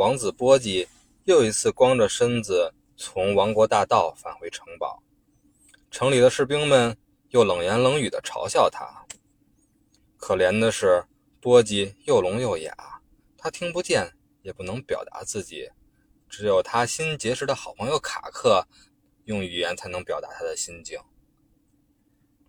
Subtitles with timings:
[0.00, 0.88] 王子波吉
[1.24, 5.02] 又一次光着身子从王国大道返回城堡，
[5.90, 6.96] 城里的士兵们
[7.28, 9.04] 又冷言冷语地嘲笑他。
[10.16, 11.04] 可怜的是，
[11.38, 12.74] 波吉又聋又哑，
[13.36, 15.70] 他听不见，也不能表达自己，
[16.30, 18.66] 只有他新结识的好朋友卡克，
[19.24, 20.98] 用语言才能表达他的心境。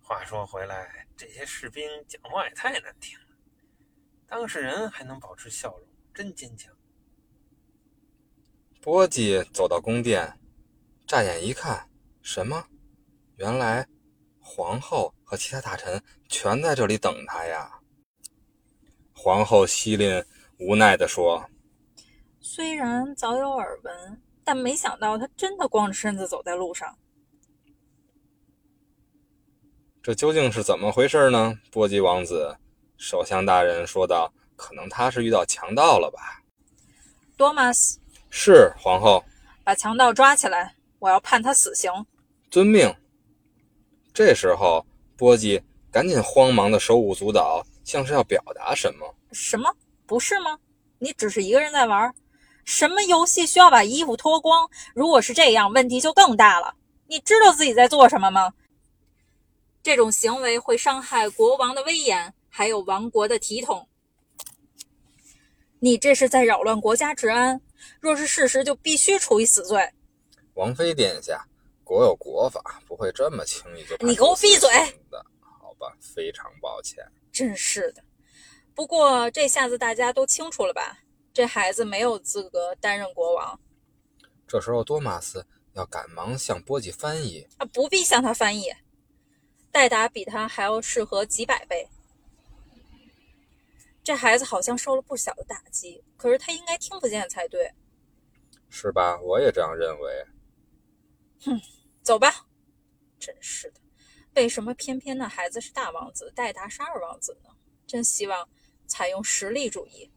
[0.00, 3.36] 话说回来，这些士兵讲话也太难听了，
[4.26, 6.74] 当事人还能保持笑容，真坚强。
[8.82, 10.36] 波吉走到宫殿，
[11.06, 11.88] 乍眼一看，
[12.20, 12.64] 什么？
[13.36, 13.86] 原来
[14.40, 17.78] 皇后和其他大臣全在这里等他呀！
[19.14, 20.24] 皇后西林
[20.58, 21.48] 无奈地说
[22.42, 26.98] ：“虽然早有耳闻，但没想到他真的光着身子走在路上。
[30.02, 32.56] 这究竟是怎么回事呢？”波吉王子，
[32.96, 36.42] 首相大人说道：“可能他是遇到强盗了吧？”
[37.38, 38.01] 多马斯。
[38.34, 39.22] 是皇后，
[39.62, 41.92] 把强盗抓起来，我要判他死刑。
[42.50, 42.92] 遵命。
[44.14, 44.84] 这时候，
[45.18, 49.14] 波吉赶紧慌忙的手舞足蹈，像是要表达什么。
[49.32, 49.70] 什么？
[50.06, 50.58] 不是吗？
[50.98, 52.14] 你只是一个人在玩，
[52.64, 54.66] 什么游戏需要把衣服脱光？
[54.94, 56.74] 如果是这样，问题就更大了。
[57.08, 58.54] 你知道自己在做什么吗？
[59.82, 63.86] 这种行为会伤害国王的威严，还有王国的体统。
[65.84, 67.60] 你这是在扰乱国家治安。
[67.98, 69.92] 若是事实，就必须处以死罪。
[70.54, 71.44] 王妃殿下，
[71.82, 73.96] 国有国法，不会这么轻易就……
[74.06, 74.70] 你给我闭嘴！
[75.10, 77.04] 的，好吧，非常抱歉。
[77.32, 78.04] 真是的。
[78.76, 81.00] 不过这下子大家都清楚了吧？
[81.32, 83.58] 这孩子没有资格担任国王。
[84.46, 87.44] 这时候，多马斯要赶忙向波吉翻译。
[87.56, 88.72] 啊，不必向他翻译。
[89.72, 91.88] 戴达比他还要适合几百倍。
[94.02, 97.72] 这孩子好像受了不小的打击，可是他应该听不见才对，
[98.68, 99.20] 是吧？
[99.20, 100.26] 我也这样认为。
[101.44, 101.60] 哼，
[102.02, 102.46] 走吧。
[103.18, 103.80] 真是的，
[104.34, 107.50] 为什么偏偏那孩子是大王子，戴达是二王子呢？
[107.86, 108.48] 真希望
[108.88, 110.10] 采用实力主义，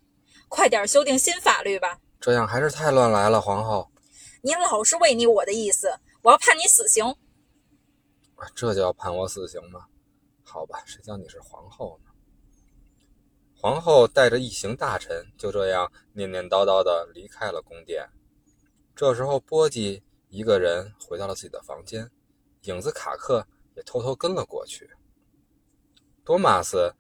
[0.50, 2.00] 快点修订新法律吧。
[2.19, 3.91] 这样还是太乱来了，皇后。
[4.41, 7.03] 你老是违逆我的意思，我要判你死刑。
[8.56, 9.85] 这就要判我死刑吗？
[10.44, 12.04] 好吧，谁叫你是皇后呢？
[13.65, 18.07] 皇后带着一行大臣就这样念念叨叨地离开了宫殿。
[18.95, 22.07] 这时候，波吉一个人回到了自己的房间，
[22.65, 23.43] 影子卡克
[23.75, 24.87] 也偷偷跟了过去。
[26.23, 26.93] 多马斯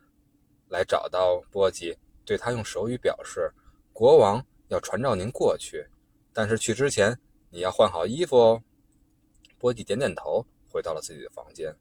[0.67, 1.95] 来找到波吉，
[2.25, 3.53] 对他用手语表示
[3.93, 5.87] ：“国王要传召您过去，
[6.33, 7.15] 但是去之前
[7.51, 8.63] 你要换好衣服哦。”
[9.59, 11.77] 波吉点点头，回到了自己的房间。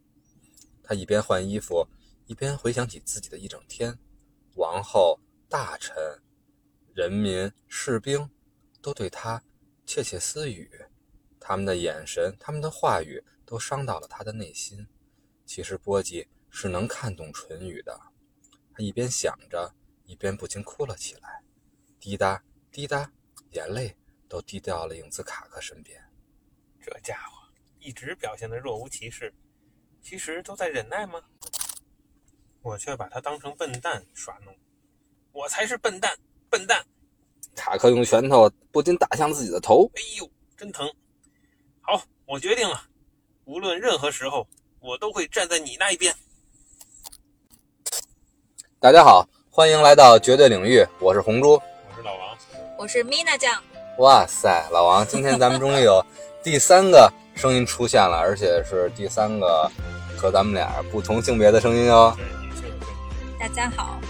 [0.83, 1.89] 他一边换衣服，
[2.27, 3.99] 一边回想起自己的一整天。
[4.55, 5.97] 王后、大臣、
[6.95, 8.31] 人民、士兵
[8.81, 9.43] 都对他
[9.85, 10.71] 窃窃私语，
[11.41, 14.87] 他们的眼神、他们的话语都伤到了他的内心。
[15.45, 18.01] 其实波吉是能看懂唇语的，
[18.73, 21.43] 他一边想着，一边不禁哭了起来，
[21.99, 23.11] 滴答滴答，
[23.51, 23.97] 眼泪
[24.29, 26.01] 都滴到了影子卡克身边。
[26.81, 29.35] 这家伙一直表现得若无其事，
[30.01, 31.21] 其实都在忍耐吗？
[32.65, 34.55] 我却把他当成笨蛋耍弄，
[35.33, 36.17] 我才是笨蛋！
[36.49, 36.83] 笨蛋！
[37.55, 40.27] 塔克用拳头不禁打向自己的头，哎呦，
[40.57, 40.91] 真疼！
[41.83, 42.81] 好，我决定了，
[43.45, 44.49] 无论任何时候，
[44.81, 46.15] 我都会站在你那一边。
[48.81, 51.61] 大家好，欢迎来到绝对领域，我是红猪，
[51.91, 52.39] 我是老王，
[52.79, 53.63] 我是米娜酱。
[53.99, 56.03] 哇塞，老王，今天咱们终于有
[56.43, 59.71] 第三个声音出现了，而且是第三个
[60.17, 62.17] 和咱们俩不同性别的声音哦。
[63.45, 64.01] 大家好，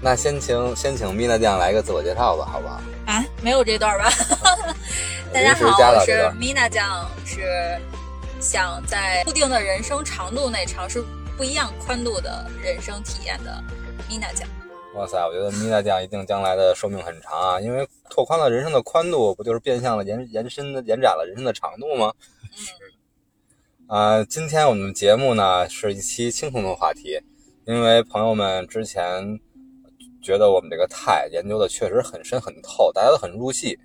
[0.00, 2.80] 那先请先请米娜酱来个自我介绍吧，好不好？
[3.06, 4.08] 啊，没有这段吧？
[5.34, 7.42] 大家好，我是米娜酱，是
[8.40, 11.04] 想在固定的人生长度内尝试
[11.36, 13.60] 不一样宽度的人生体验的
[14.08, 14.48] 米娜酱。
[14.94, 22.12] 哇塞，我觉得米娜酱一定将来的寿命很长啊，因为拓宽了人生的宽度，不就是变相的延延伸的延展了人生的长度吗？
[23.88, 23.96] 嗯。
[23.98, 27.20] 啊，今天我们节目呢是一期轻松的话题。
[27.66, 29.40] 因为朋友们之前
[30.22, 33.76] 觉得我们这个钛研究的确实很深很透，大家都很入戏。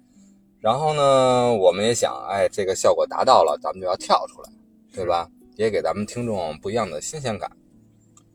[0.60, 4.52] 然后呢，我们也想，哎，这个效果达到了，咱们就要跳出来，
[4.94, 5.28] 对吧？
[5.56, 7.50] 也给咱们听众不一样的新鲜感。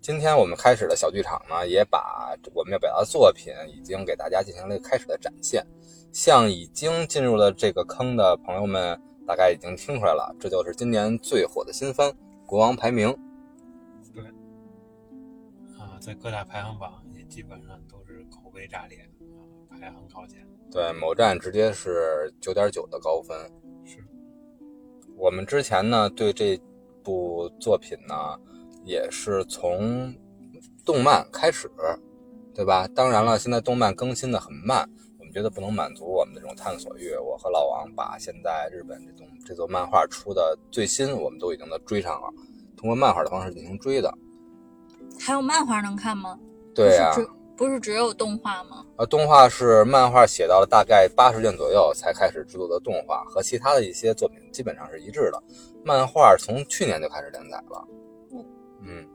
[0.01, 5.65] 今天我们开始的小剧场呢，也把我们要表达的作品已经给大家进行了一个开始的展现。
[6.13, 12.11] 像已经进入了这个坑的朋友们，大概已经听出来了，这就是今年最火的新番
[12.47, 13.09] 《国王排名》。
[16.06, 20.47] 在各大排行榜也基本上都是口碑炸裂啊，排行靠前。
[20.70, 23.37] 对，某站直接是九点九的高分。
[23.85, 23.99] 是
[25.17, 26.56] 我们之前呢对这
[27.03, 28.14] 部作品呢
[28.85, 30.14] 也是从
[30.85, 31.69] 动漫开始，
[32.55, 32.87] 对吧？
[32.87, 34.88] 当然了，现在动漫更新的很慢，
[35.19, 37.17] 我们觉得不能满足我们的这种探索欲。
[37.17, 42.29] 我和老王把现在日本这种这座漫画出的最新，我们都已经都追上了，
[42.76, 44.17] 通过漫画的方式进行追的。
[45.19, 46.38] 还有漫画能看吗？
[46.75, 48.85] 对呀、不是只不是只有动画吗？
[48.97, 55.43] 呃，动画是漫画写到了大概八十卷左右才开始制作的动画，和其他的一些作品基本上是一致的。
[55.85, 57.88] 漫画从去年就开始连载了。
[58.82, 59.08] 嗯，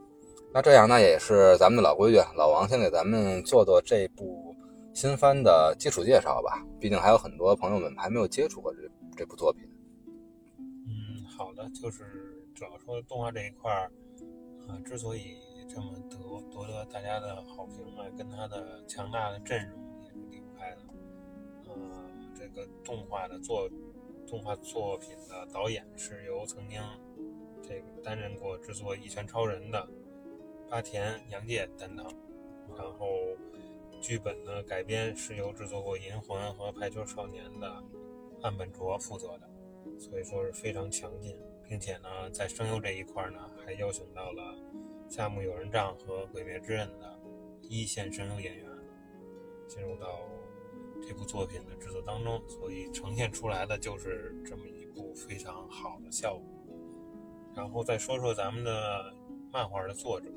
[0.54, 4.56] 那这样那也是咱们的老规矩，老王先给咱们做做这部
[4.94, 6.66] 新番的基础介绍吧。
[6.80, 8.80] 毕竟还有很多朋友们还没有接触过这
[9.16, 9.62] 这部作品。
[10.58, 12.04] 嗯，好的，就是
[12.56, 13.92] 主要说动画这一块儿，
[14.68, 15.38] 啊，之所以
[15.74, 16.18] 这么得
[16.52, 20.82] 夺得大家的好评啊，跟他的强大的阵容也是离不开的。
[21.68, 23.70] 呃，这个动画的作
[24.28, 26.82] 动画作品的导演是由曾经
[27.62, 29.88] 这个担任过制作《一拳超人》的
[30.70, 32.06] 八田洋介担当，
[32.78, 33.08] 然后
[34.02, 37.82] 剧本的改编是由制作过《银魂》和《排球少年》的
[38.42, 39.50] 岸本卓负责的。
[39.98, 44.54] 所以说是非常强劲，并且呢，在声优这一块呢，还邀请到了
[45.12, 47.20] 《夏目友人帐》和《鬼灭之刃》的
[47.64, 48.66] 一线声优演员
[49.68, 50.22] 进入到
[51.06, 56.46] 这部作品的制作当中，所以呈现出来的就是这么一部非常好的效果。
[57.54, 59.14] 然后再说说咱们的
[59.52, 60.30] 漫画的作者，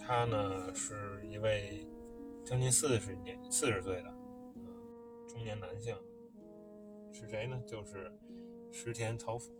[0.00, 1.84] 他呢是一位
[2.44, 4.08] 将近四十年四十岁的
[4.58, 5.92] 呃中年男性，
[7.10, 7.60] 是谁呢？
[7.66, 8.12] 就是
[8.70, 9.50] 石田草辅。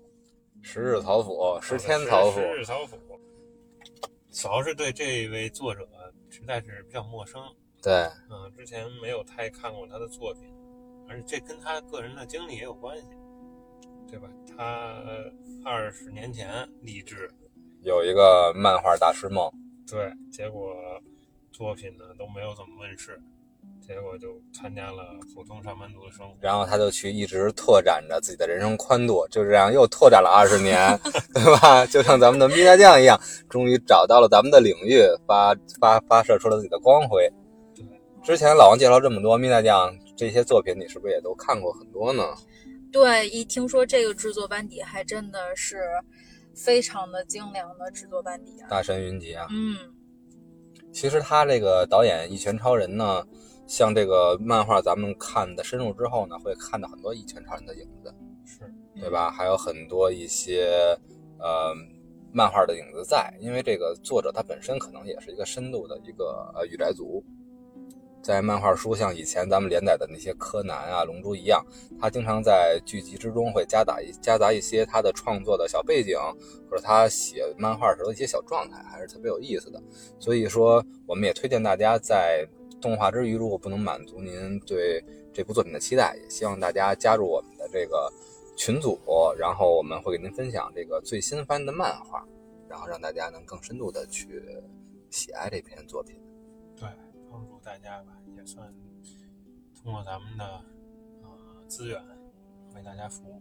[0.62, 2.96] 石日曹辅，十天草辅十，日草辅，
[4.32, 5.86] 主要是对这位作者
[6.30, 7.42] 实在是比较陌生，
[7.82, 7.92] 对，
[8.30, 10.42] 嗯，之前没有太看过他的作品，
[11.08, 13.06] 而且这跟他个人的经历也有关系，
[14.08, 14.28] 对吧？
[14.56, 15.02] 他
[15.64, 17.30] 二十年前立志，
[17.82, 19.50] 有一个漫画大师梦。
[19.86, 20.74] 对，结果
[21.50, 23.20] 作品呢都没有怎么问世，
[23.80, 26.34] 结果就参加了普通上班族的生活。
[26.40, 30.98] 然后他就去一直拓展着自己的人生宽度，就这样又拓展了二十年，
[31.34, 31.84] 对吧？
[31.86, 37.28] 就像咱们的咪大酱一样，终于找到了咱们的领域，发发发射出了自己的光辉。
[37.74, 37.84] 对，
[38.22, 42.22] 之前老王介绍这么多咪大酱这些作品，你是不是也都看过很多呢？
[42.92, 45.82] 对，一听说这个制作班底，还真的是
[46.54, 48.68] 非常的精良的制作班底啊。
[48.68, 49.76] 大神云集啊，嗯，
[50.92, 53.24] 其实他这个导演《一拳超人》呢，
[53.66, 58.14] 像这个漫画咱们看的深入之后呢，会看到很多《一拳超人》的影子。
[58.44, 58.60] 是，
[59.00, 59.30] 对吧？
[59.30, 60.96] 还有很多一些
[61.38, 61.74] 呃
[62.32, 67.24] 漫画的影子在，因为这个作者他本身可能也是一个深度的一个呃御宅族，
[68.20, 71.64] 在漫画书像以前咱们连载的那些柯南啊、龙珠一样，
[72.00, 76.18] 他经常在剧集之中会夹杂一夹杂一些他的创作的小背景，
[76.68, 79.82] 或者他写漫画时候的一些小状态，还是特别有意思的。
[80.18, 82.46] 所以说，我们也推荐大家在
[82.82, 85.02] 动画之余，如果不能满足您对
[85.32, 88.12] 这部作品的期待，也希望大家加入我们的这个
[88.56, 88.98] 群组，
[89.38, 92.26] 然后我们会给您分享这个最新番的漫画，
[92.68, 94.42] 然后让大家能更深度的去
[95.10, 96.20] 喜爱这篇作品。
[96.76, 96.88] 对，
[97.30, 98.66] 帮助大家吧，也算
[99.82, 100.44] 通过咱们的
[101.22, 102.02] 呃资源
[102.74, 103.40] 为大家服务。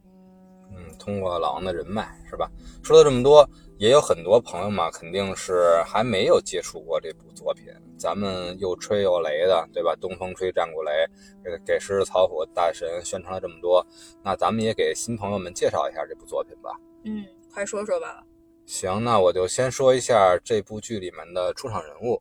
[0.72, 2.50] 嗯，通过老王的人脉是吧？
[2.82, 3.48] 说了这么多，
[3.78, 7.66] 也有很多朋友嘛，肯定是还没有接触过这部作品。
[7.98, 9.96] 咱们又吹又雷的，对吧？
[10.02, 11.08] 东风吹，战鼓擂，
[11.44, 13.86] 给给狮子草虎大神宣传了这么多，
[14.24, 16.72] 那咱们也给新朋友们介绍一下这部作品吧。
[17.04, 17.24] 嗯，
[17.54, 18.24] 快说说吧。
[18.66, 22.20] 行，那我就先说一下这部剧里面的出场人物。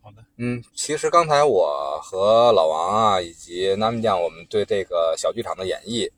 [0.00, 6.08] 好的，嗯，其实刚才我和老王啊，以及南米酱，我们对这个小剧场的演绎，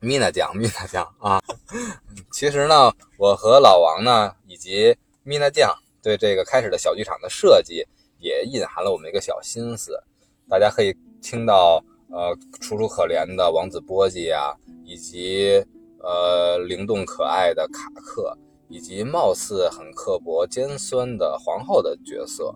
[0.00, 1.40] 米娜酱，米娜酱啊，
[2.32, 7.86] 其实呢，我和老王呢，以及米娜酱对这个开始的小剧场的设计，
[8.18, 9.98] 也隐含了我们一个小心思。
[10.48, 15.64] 大家可以听到，呃，楚楚可怜的王子波吉啊，以及
[16.00, 18.36] 呃灵动可爱的卡克，
[18.68, 22.54] 以及貌似很刻薄尖酸的皇后的角色，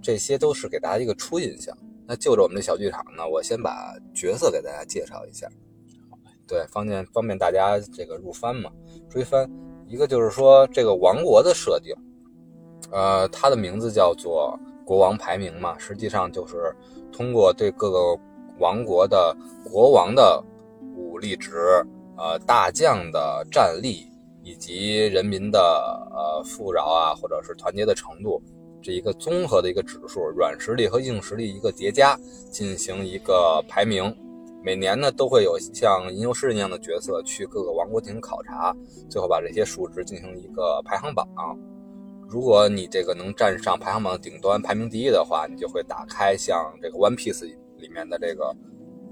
[0.00, 1.76] 这些都是给大家一个初印象。
[2.06, 5.46] 那就着我们这小剧场呢，我先把角色给大家介绍一下。
[6.48, 8.70] 对，方便方便大家这个入番嘛，
[9.08, 9.48] 追番。
[9.86, 11.94] 一个就是说这个王国的设定，
[12.90, 16.74] 呃，它的名字叫做国王排名嘛，实际上就是
[17.12, 18.20] 通过对各个
[18.58, 20.42] 王国的国王的
[20.96, 21.52] 武力值、
[22.16, 24.06] 呃大将的战力
[24.42, 25.58] 以及人民的
[26.10, 28.42] 呃富饶啊，或者是团结的程度，
[28.82, 32.18] 这一个综合的一个指数，软实力和硬实力一个叠加，
[32.50, 34.14] 进行一个排名。
[34.62, 38.74] 每年呢都会有像吟游诗人一样的角色去各个王国进行考察，
[39.08, 41.26] 最后把这些数值进行一个排行榜。
[42.28, 47.44] 如果你这个能站上排行榜的顶端，排名第一的话，你就会打开像这个 One Piece
[47.76, 48.54] 里面的这个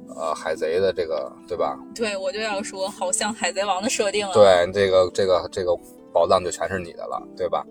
[0.08, 1.78] 呃海贼的这个，对吧？
[1.94, 4.32] 对，我就要说，好像海贼王的设定啊。
[4.34, 5.74] 对，这个这个这个
[6.12, 7.64] 宝藏就全是你的了，对吧？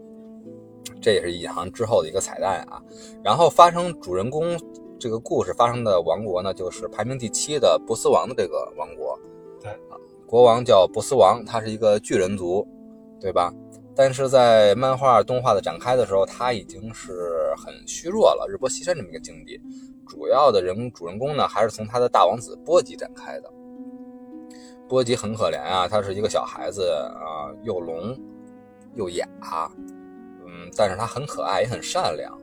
[1.01, 2.81] 这也是隐藏之后的一个彩蛋啊。
[3.23, 4.57] 然后发生主人公
[4.99, 9.19] 这个故事发生的王国呢，就是排名第七的波斯王的这个王国。
[9.61, 12.67] 对啊，国王叫波斯王，他是一个巨人族，
[13.19, 13.53] 对吧？
[13.95, 19.59] 但是在漫画动画的展开的时候，他已经是很虚弱了，日薄西山这么一个境地。
[20.07, 23.51] 主要的人主人公呢，还是从他的大王子波吉展开的。
[24.87, 28.15] 波吉很可怜啊，他是一个小孩子啊，又聋
[28.93, 29.27] 又哑，
[30.45, 32.37] 嗯，但是他很可爱，也很善良。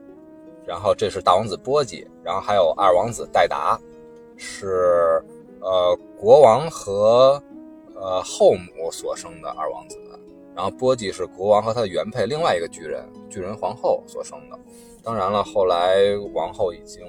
[0.65, 3.79] 然后这是大王子波吉，然后还有二王子戴达，
[4.37, 5.21] 是
[5.59, 7.41] 呃国王和
[7.95, 9.97] 呃后母所生的二王子。
[10.55, 14.59] 然后波吉是国王和他的原配另外一个巨人巨人皇后所生的。
[15.03, 17.03] 当然了，后来王后已经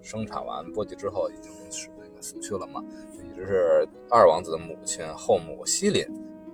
[0.00, 2.82] 生产完波吉之后，已经是那个死去了嘛，
[3.12, 6.06] 就一直是二王子的母亲后母西林。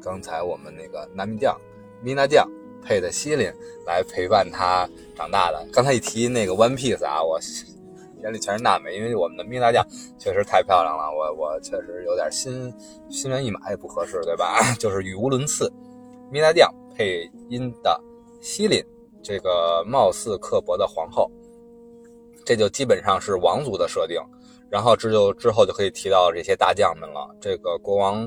[0.03, 1.57] 刚才我们那个南米酱
[2.03, 2.45] 米娜酱
[2.85, 3.51] 配的西林
[3.87, 5.67] 来陪伴他长大的。
[5.73, 7.39] 刚才一提那个 One Piece 啊，我
[8.23, 9.85] 眼里全是娜美，因为我们的米娜酱
[10.19, 12.73] 确实太漂亮了，我我确实有点心
[13.11, 14.61] 心猿意马也不合适，对吧？
[14.79, 15.73] 就是语无伦次。
[16.31, 18.01] 米娜酱配音的
[18.41, 18.81] 西林，
[19.23, 21.31] 这个貌似刻薄的皇后，
[22.45, 24.21] 这就基本上是王族的设定。
[24.71, 27.29] 然后这就之后就可以提到这些大将们了。
[27.39, 28.27] 这个国王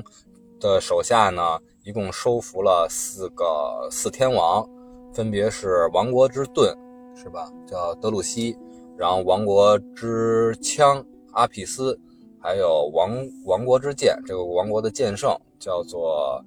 [0.60, 4.68] 的手下呢，一共收服了四个四天王，
[5.14, 6.76] 分别是王国之盾，
[7.14, 7.48] 是吧？
[7.64, 8.58] 叫德鲁西，
[8.98, 11.96] 然后王国之枪阿皮斯，
[12.40, 16.44] 还有王王国之剑，这个王国的剑圣叫做。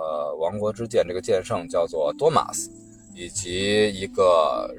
[0.00, 2.70] 呃，王国之剑这个剑圣叫做多马斯，
[3.16, 4.72] 以及一个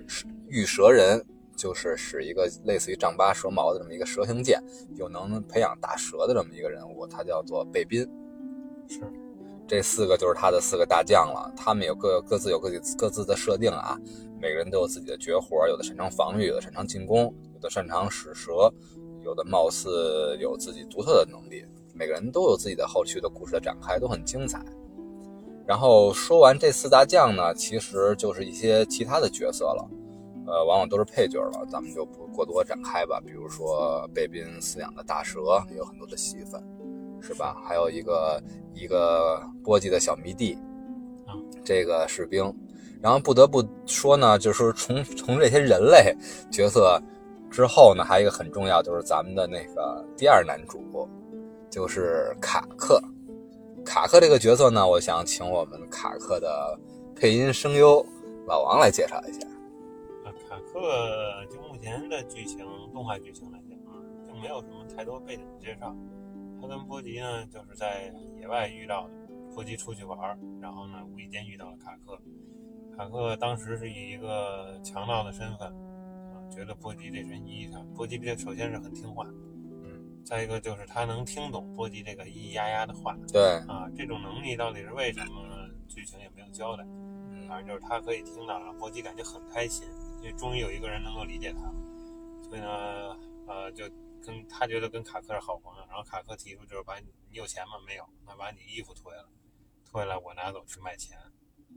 [0.47, 1.21] 玉蛇人，
[1.57, 4.63] 就是使一个类似于丈八蛇矛的这么一个蛇形剑，
[4.95, 8.07] 又能培养大蛇的这么一个人物，他叫做贝宾。
[8.87, 9.01] 是，
[9.69, 11.53] 这四个就是他的四个大将了。
[11.55, 13.95] 他们有各各自有各自各自的设定啊，
[14.41, 18.73] 每个人都有自己的绝活，有的擅长防御，有的擅长进攻，有的擅长使蛇，
[19.23, 21.63] 有的貌似有自己独特的能力。
[21.93, 24.59] 每个人都有自己的后续的故事的展开，都很精彩。
[25.67, 29.87] 然后说完这四大将呢，其实就是一些其他的角色了，
[30.47, 33.21] 呃，往往都是配角了，咱们就不过多展开吧。
[33.23, 36.59] 比如说贝宾饲养的大蛇也有很多的戏份，
[37.21, 37.61] 是吧？
[37.65, 38.41] 还有一个
[38.73, 40.53] 一个波吉的小迷弟，
[41.25, 42.53] 啊，这个士兵。
[43.01, 46.13] 然后不得不说呢，就是从从这些人类
[46.51, 47.01] 角色
[47.49, 51.07] 之后呢，还有一个很重要，就是咱们的那个第二男主，
[51.69, 53.01] 就是卡克。
[53.85, 56.77] 卡克这个角色呢，我想请我们卡克的
[57.15, 58.05] 配音声优
[58.45, 59.47] 老王来介绍一下。
[60.25, 60.79] 啊，卡克
[61.49, 62.59] 就目前的剧情，
[62.93, 63.95] 动画剧情来讲啊，
[64.27, 65.95] 并没有什么太多背景介绍。
[66.61, 69.13] 他跟波吉呢，就是在野外遇到的。
[69.55, 70.17] 波吉出去玩，
[70.61, 72.17] 然后呢，无意间遇到了卡克。
[72.95, 79.25] 卡克当时是以一个强盗的身份啊，觉得波吉这身衣裳，波吉这首先是很听话。
[79.83, 85.67] 嗯再一个就是他能听懂波吉这个咿咿呀呀的话，对啊，这种能力到底是为什么呢？
[85.87, 86.85] 剧情也没有交代。
[87.47, 89.87] 反正就是他可以听到，让波吉感觉很开心，
[90.21, 91.73] 因为终于有一个人能够理解他了。
[92.47, 93.85] 所以呢，呃，就
[94.25, 97.73] 跟他觉得跟卡克是好朋友，然后卡克提出就是把你你有钱吗？
[97.85, 99.25] 没有，那把你衣服脱下来，
[99.89, 101.17] 脱下来我拿走去卖钱，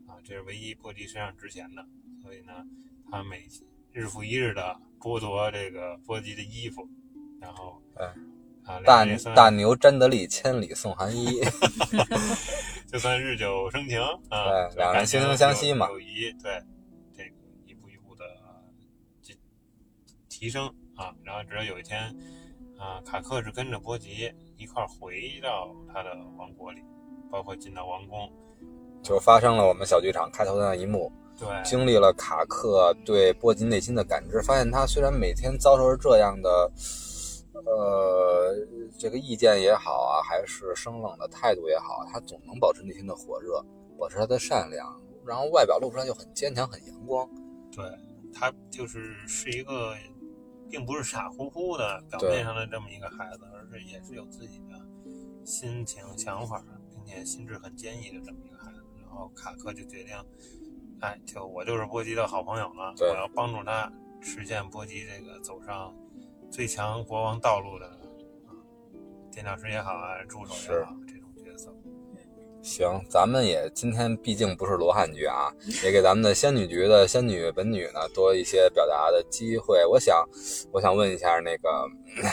[0.07, 1.85] 啊，这是唯一波吉身上值钱的。
[2.23, 2.53] 所以呢，
[3.11, 3.47] 他每
[3.93, 6.89] 日复一日的剥夺这个波吉的衣服，
[7.41, 8.29] 然后嗯。
[8.65, 11.41] 啊，大大牛詹德利千里送寒衣
[12.87, 16.63] 就算日久生情啊，对，两人惺惺相惜嘛，友谊对，
[17.13, 17.35] 这个
[17.67, 18.25] 一步一步的
[19.21, 19.37] 提
[20.29, 22.03] 提升啊，然后直到有一天
[22.79, 26.81] 啊，卡克是跟着波吉一块回到他的王国里，
[27.31, 28.31] 包括进到王宫，
[29.03, 36.71] 就发生了我们小剧场开头的那一幕，对，经历了卡克对波吉内心的感知，发现他虽然每天遭受着这样的。
[37.65, 38.57] 呃，
[38.99, 43.65] 这个意见也好啊，还是生冷的态度也好，他总能保持内心的火热，
[43.97, 47.29] 保持他的善良，然后外表露出来就很坚强、很阳光。
[47.71, 47.85] 对
[48.35, 49.95] 他就是是一个，
[50.73, 58.83] 并不是傻乎乎的表面上的这么一个孩子，而是也是有自己的心情、想法，并且心智很坚毅的这么一个孩子。
[59.03, 60.17] 然后卡克就决定，
[61.01, 65.95] 哎，就我就是波吉的好朋友了，我要帮助他实现波吉这个走上
[66.51, 67.87] 最强国王道路的
[68.47, 68.57] 啊，
[69.31, 71.12] 垫脚石也好啊，助手也好，这。
[72.63, 75.53] 行，咱们也今天毕竟不是罗汉局啊，
[75.85, 79.85] 也给咱们的仙女局的仙女本女呢多一些表达的机会。
[79.85, 80.25] 我想，
[80.73, 81.89] 我想问一下那个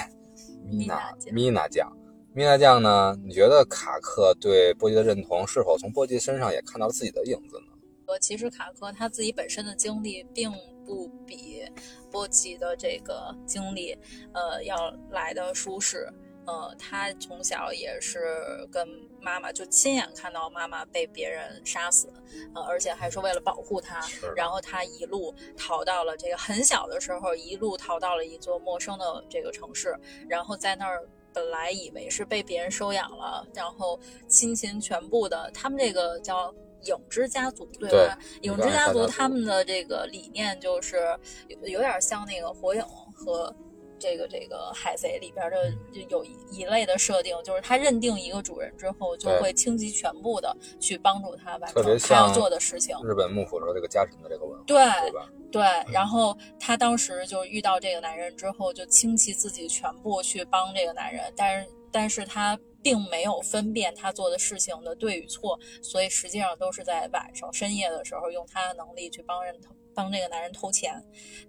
[0.69, 1.91] 米娜酱米娜酱，
[2.33, 3.17] 米娜酱呢？
[3.25, 7.65] 你觉得卡克对波吉的认同是否从波吉身上也看到了自己的影子呢？
[8.05, 10.51] 呃，其实卡克他自己本身的经历并
[10.85, 11.63] 不比
[12.11, 13.97] 波吉的这个经历，
[14.33, 14.75] 呃，要
[15.09, 16.07] 来的舒适。
[16.49, 18.87] 呃，他从小也是跟
[19.21, 22.11] 妈妈就亲眼看到妈妈被别人杀死，
[22.55, 24.01] 呃，而且还是为了保护他，
[24.35, 29.95] 然后他一路逃到了这个很小的时候，一路逃到了一座陌生的这个城市，
[30.27, 36.51] 然后在那儿本来以为是被别人收养了，然后亲情全部的，他们这个叫
[36.85, 38.17] 影之家族，对吧？
[38.41, 41.15] 影之家族他们的这个理念就是
[41.47, 43.55] 有有点像那个火影和。
[43.99, 52.95] 这个这个海贼里边的就有一一类的设定，就是他认定一个主人之后，就会倾其全部的去帮助他完成他要做的事情。
[53.03, 55.29] 日本幕府的这个家臣的这个文化，对对吧？
[55.51, 55.61] 对，
[55.93, 70.93] 然后他当时就遇到这个男人之后，就倾其自己全部去帮这个男人，但是但是他并没有分辨他做的事情的对与错，所以实际上都是在晚上深夜的时候用他的能力去帮人偷帮这个男人偷钱，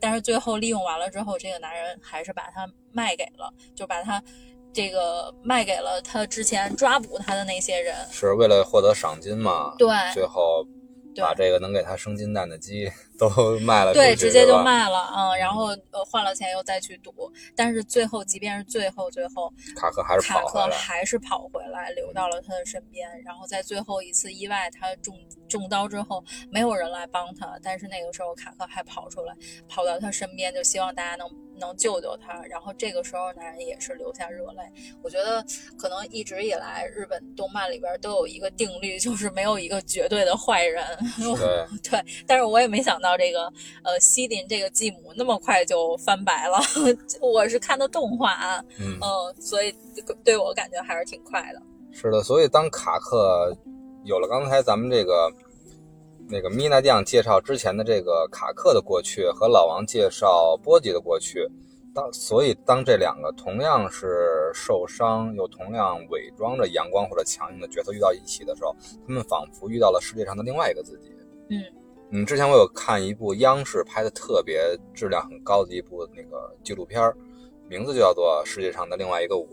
[0.00, 4.22] 但是最后利用完了之后，这个男人还是把他卖给了，就把他
[4.72, 7.94] 这个卖给了他之前抓捕他的那些人。
[8.10, 9.74] 是为了获得赏金嘛？
[9.78, 10.66] 对最后
[11.16, 12.90] 把这个能给他生金蛋的鸡
[13.20, 17.12] 都 卖了，对，直接就卖了，嗯，然后呃换了钱又再去赌，
[17.54, 23.08] 但是最后即便是最后最后，卡克还是卡克跑回来，还是跑回来，留到了他的身边。
[23.22, 25.14] 然后在最后一次意外，他中
[25.48, 29.34] 中刀之后，没有人来帮他，但是那个时候卡克还跑出来，
[29.68, 32.42] 跑到他身边，就希望大家能能救救他。
[32.44, 34.62] 然后这个时候，男人也是流下热泪。
[35.02, 35.44] 我觉得
[35.78, 40.84] 可能一直以来日本动漫里边都有一个定律，就是没有一个绝对的坏人。
[41.18, 43.44] 对，对，但是我也没想到这个
[43.84, 46.58] 呃西林这个继母那么快就翻白了。
[47.20, 49.74] 我是看的动画啊，嗯，嗯，所以
[50.24, 51.62] 对我感觉还是挺快的。
[51.92, 53.56] 是的，所以当卡克
[54.04, 55.30] 有了刚才咱们这个
[56.28, 61.44] 那个米娜酱介绍之前的这个卡克的过去和老王介绍波吉的过去，
[61.92, 71.10] 当所以当这两个同样是受伤又同样伪装着阳光或者强硬的角色遇到一起的时候，他们仿佛遇到了世界上的另外一个自己。
[71.48, 71.60] 嗯
[72.12, 77.00] 嗯，之前我有看一部央视拍的特别质量很高的一部那个纪录片，
[77.68, 79.46] 名字就叫做《世界上的另外一个我》，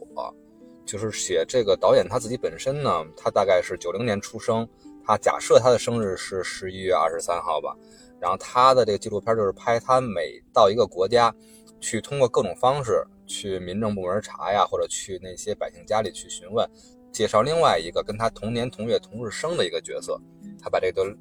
[0.83, 4.67] 就是写这个导演他自己本身呢，他大概是九零年出生，
[5.05, 7.75] 他假设他的生日是十一月二十三号吧，
[8.19, 11.31] 然后他的这个纪录片就是拍他每到一个国家，
[11.79, 16.67] 去通过各种方式去民政部门查呀，或者去那些百姓家里去询问，
[17.11, 20.19] 介绍另外一个跟他同年同月同日生的一个角色，
[20.59, 21.15] 他把这个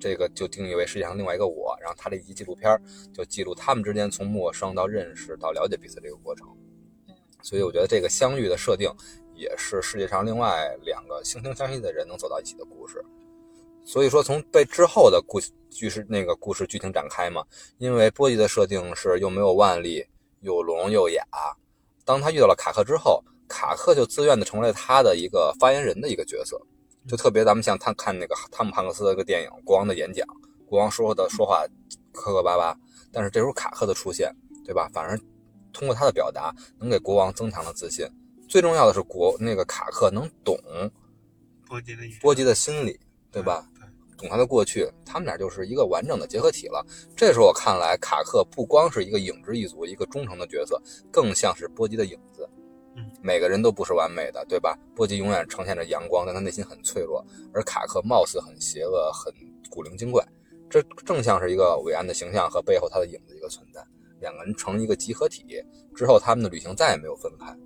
[0.00, 2.82] 这个就定义为世界上另外一个我，然后他这一集纪录片
[3.12, 6.48] 就记录他们之间从陌生到认识到了解彼此这个过程。
[7.42, 8.90] 所以我觉得这个相遇的设定
[9.34, 13.04] 也是世界上另外两个惺惺相惜的人能走到一起的故事。
[13.84, 17.42] 所以说，从被之后的故剧是那个故事剧情展开嘛，
[17.78, 20.04] 因为波吉的设定是又没有万力，
[20.40, 21.22] 又聋又哑。
[22.04, 26.60] 当他遇到了卡克之后，卡克就自愿的成为了他的一个发言人的一个角色，
[27.08, 30.26] 就特别咱们像他看那个汤姆汉克斯的一个电影《国王的演讲》，
[30.66, 31.64] 国王说的说话
[32.12, 32.76] 磕磕巴巴，
[33.12, 34.34] 但是这时候卡克的出现，
[34.64, 34.88] 对吧？
[34.92, 35.18] 反而
[35.72, 38.06] 通过他的表达，能给国王增强了自信。
[38.48, 40.58] 最重要的是国那个卡克能懂
[41.66, 42.98] 波吉的波吉的心理，
[43.30, 43.66] 对吧？
[43.74, 43.86] 对，
[44.18, 46.84] 懂他的过去，他们俩就是一个完整的结合体了。
[47.16, 52.48] 这时候我看来，卡克不光是一个影之一族，一个忠诚的角色，更像是波吉的影子。
[53.00, 54.78] 嗯，每个人都不是完美的，对吧？
[54.94, 59.32] 波吉永远呈现着阳光，但他内心很脆弱；而卡克貌似很邪恶，很
[59.70, 60.24] 古灵精怪。
[60.68, 63.84] 这正像是一个伟岸的形象和背后他的影子一个存在，
[64.20, 65.44] 两个人成一个集合体
[65.96, 67.56] 之后，他们的旅行再也没有分开。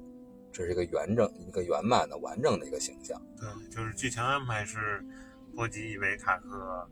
[0.52, 3.20] 这是一个完整、一个圆满的、完整的一个形象。
[3.36, 5.04] 对，就是剧情安排是
[5.54, 6.88] 波吉以为卡克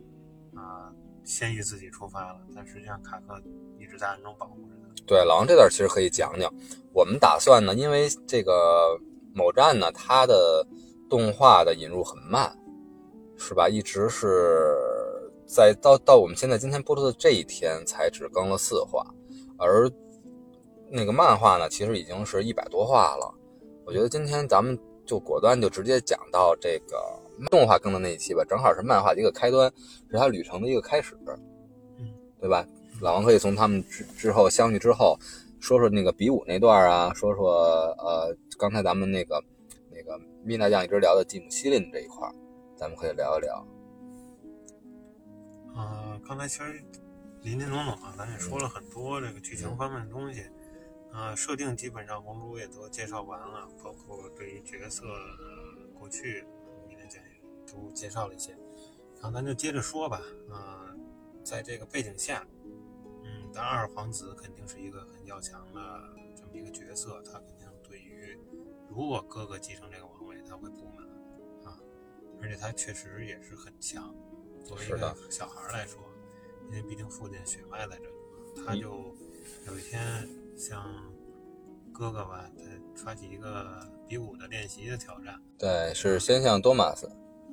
[0.55, 0.92] 啊、
[1.24, 3.40] 先于自己出发了，但实际上卡克
[3.78, 4.81] 一直在暗中保护着他。
[5.07, 6.52] 对，老王这段其实可以讲讲。
[6.94, 8.98] 我们打算呢，因为这个
[9.35, 10.66] 某站呢，它的
[11.09, 12.55] 动画的引入很慢，
[13.38, 13.68] 是吧？
[13.68, 14.76] 一直是
[15.46, 19.07] 在到到我们现在今天播出的这一天才只更了四话，
[19.59, 19.90] 而
[20.90, 23.35] 那个漫画呢，其实已经是一百多话了。
[23.87, 26.96] 我觉得今天咱们就果断就直接讲到这个
[27.50, 29.72] 动画更的那一期吧，正好是漫画的一个开端，
[30.11, 31.16] 是它旅程的一个开始，
[31.98, 32.07] 嗯，
[32.38, 32.66] 对吧？
[33.02, 35.18] 老王可以从他们之之后相遇之后，
[35.60, 37.52] 说说那个比武那段啊，说说
[37.98, 39.42] 呃，刚才咱们那个
[39.90, 42.32] 那个米娜酱一直聊的吉姆西林这一块儿，
[42.76, 43.66] 咱们可以聊一聊。
[45.74, 46.80] 呃，刚才其实
[47.40, 50.44] 林林总总啊，咱也说了很多这个剧情方面的东西，
[51.10, 56.44] 啊、设定基本上红猪也都介绍完了，包括对于角色的过去，
[56.88, 58.52] 你的讲也都介绍了一些，
[59.20, 60.20] 然后咱就接着说吧，
[60.52, 60.86] 啊、
[61.42, 62.46] 在这个背景下，
[63.52, 65.80] 嗯，当然二皇子肯定是一个很要强的
[66.34, 68.38] 这么一个角色，他肯定对于
[68.88, 71.06] 如果哥哥继承这个王位，他会不满
[71.64, 71.78] 啊，
[72.40, 74.14] 而且他确实也是很强。
[74.64, 76.00] 作为一个小孩来说，
[76.70, 79.16] 因为毕竟父亲血脉在这里嘛，他嗯就
[79.66, 81.12] 有一天像
[81.92, 82.48] 哥哥吧，
[82.96, 87.06] 他发起一个比武的练习的挑战，对，是先向多马斯，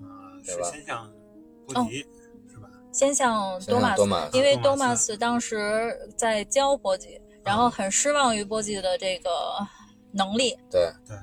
[0.03, 1.11] 啊、是先向
[1.65, 2.05] 波吉？
[2.91, 9.29] 先向多马斯，因为多多马斯当时在教波吉，然后很失望于波吉的这个
[10.11, 10.57] 能力。
[10.69, 11.17] 对对，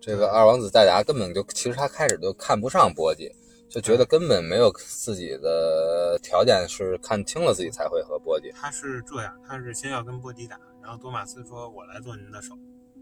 [0.00, 3.30] 这个二王子戴达根本就其实他开始就看不上波吉，
[3.68, 8.52] 就觉得根本没有自己的条件是看清了自己才会和波吉。
[8.52, 12.54] 他是这样，他是先要跟波吉打，然后多马斯说：“我来做您的手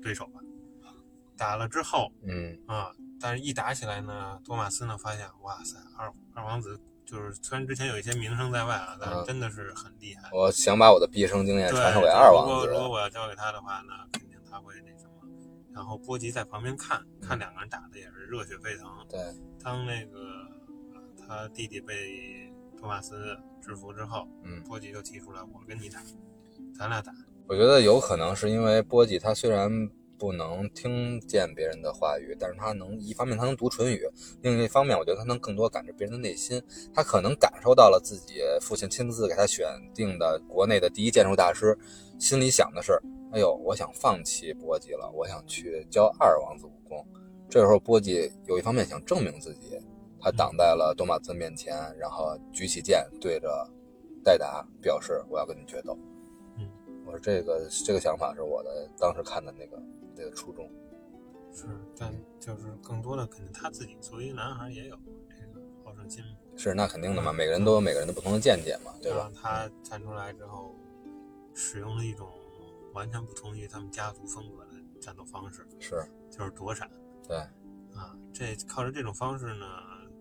[0.02, 0.40] 对手吧。”
[1.36, 2.90] 打了之后嗯，啊，
[3.20, 6.76] 但是一打起来呢，多马斯呢发现，哇塞，二二王子
[7.10, 10.28] 就是虽然之前有一些名声在外啊，但是嗯真的是很厉害。
[10.30, 12.90] 我想把我的毕生经验，传授给二王如果如果。
[12.90, 15.26] 我要交给他的话，呢肯定他会那什么。
[15.72, 18.86] 然后波吉在旁边看，看两个人打的也是热血沸腾。
[19.08, 19.18] 对，
[19.64, 20.18] 当那个
[20.92, 26.00] 呃他弟弟被托马斯制服之后，嗯，波吉就提出来，我跟你打，
[26.76, 27.10] 咱俩打。
[27.48, 29.70] 我觉得有可能是因为波吉他虽然
[30.18, 34.00] 不能听见别人的话语，但是他能一方面他能读唇语，
[34.42, 36.60] 另一方面我觉得他能更多感知别人的内心。
[36.92, 41.78] 他可能感受到了自己父亲亲自给他选定的国内的第一剑术大师，
[42.18, 43.00] 心里想的是：
[43.32, 47.06] 哎呦，我想放弃波吉了，我想去教二王子武功。
[47.48, 49.78] 这时候波吉有一方面想证明自己，
[50.20, 53.48] 他挡在了多马兹面前，然后举起剑对着
[54.24, 55.96] 戴达表示我要跟你决斗。
[57.08, 59.82] 嗯，我说这个这个想法是我的当时看的那个
[60.14, 60.70] 那个初衷。
[61.50, 61.66] 是，
[61.96, 64.96] 但就是更多的肯定他自己作为一个男孩也有
[65.28, 66.22] 这个好胜心，
[66.56, 69.30] 是那肯定的嘛，每个人都有每个人的不同的见解嘛，对吧？
[69.34, 70.76] 他站出来之后，
[71.54, 72.28] 使用了一种
[72.92, 76.88] 完全不同于他们家族风格的战斗方式，是，就是躲闪。
[77.26, 77.36] 对，
[77.96, 79.66] 啊，这靠着这种方式呢，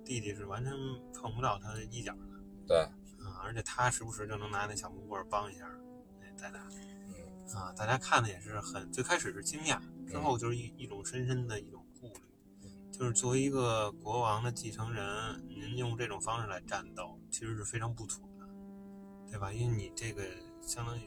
[0.04, 0.73] 弟弟是完全
[1.13, 2.19] 碰不到他的衣角的
[2.65, 5.69] 对，啊，而且他时不时就能拿那小木棍儿帮一下
[6.38, 6.60] 那戴达
[7.08, 15.04] 嗯，啊，大家看的也是很，最开始是惊讶，之后就是一一种深深的一种顾虑，就是作为一个国王的继承人，
[15.47, 18.47] 您用这种方式来战斗，其实是非常不妥的，
[19.30, 19.52] 对吧？
[19.52, 20.23] 因为你这个
[20.62, 21.02] 相当于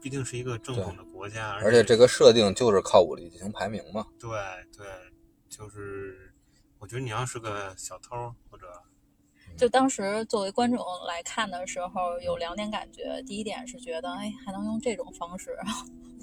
[0.00, 4.06] 毕竟是一个正统的国家，而且这个设定就是靠武力进行排名嘛。
[4.18, 4.30] 对
[4.76, 4.86] 对，
[5.48, 6.34] 就是
[6.78, 8.34] 我觉得你要是个小偷
[9.56, 13.22] 就当时作为观众来看的时候，有两点感觉。
[13.26, 15.56] 第一点是觉得，哎，还能用这种方式，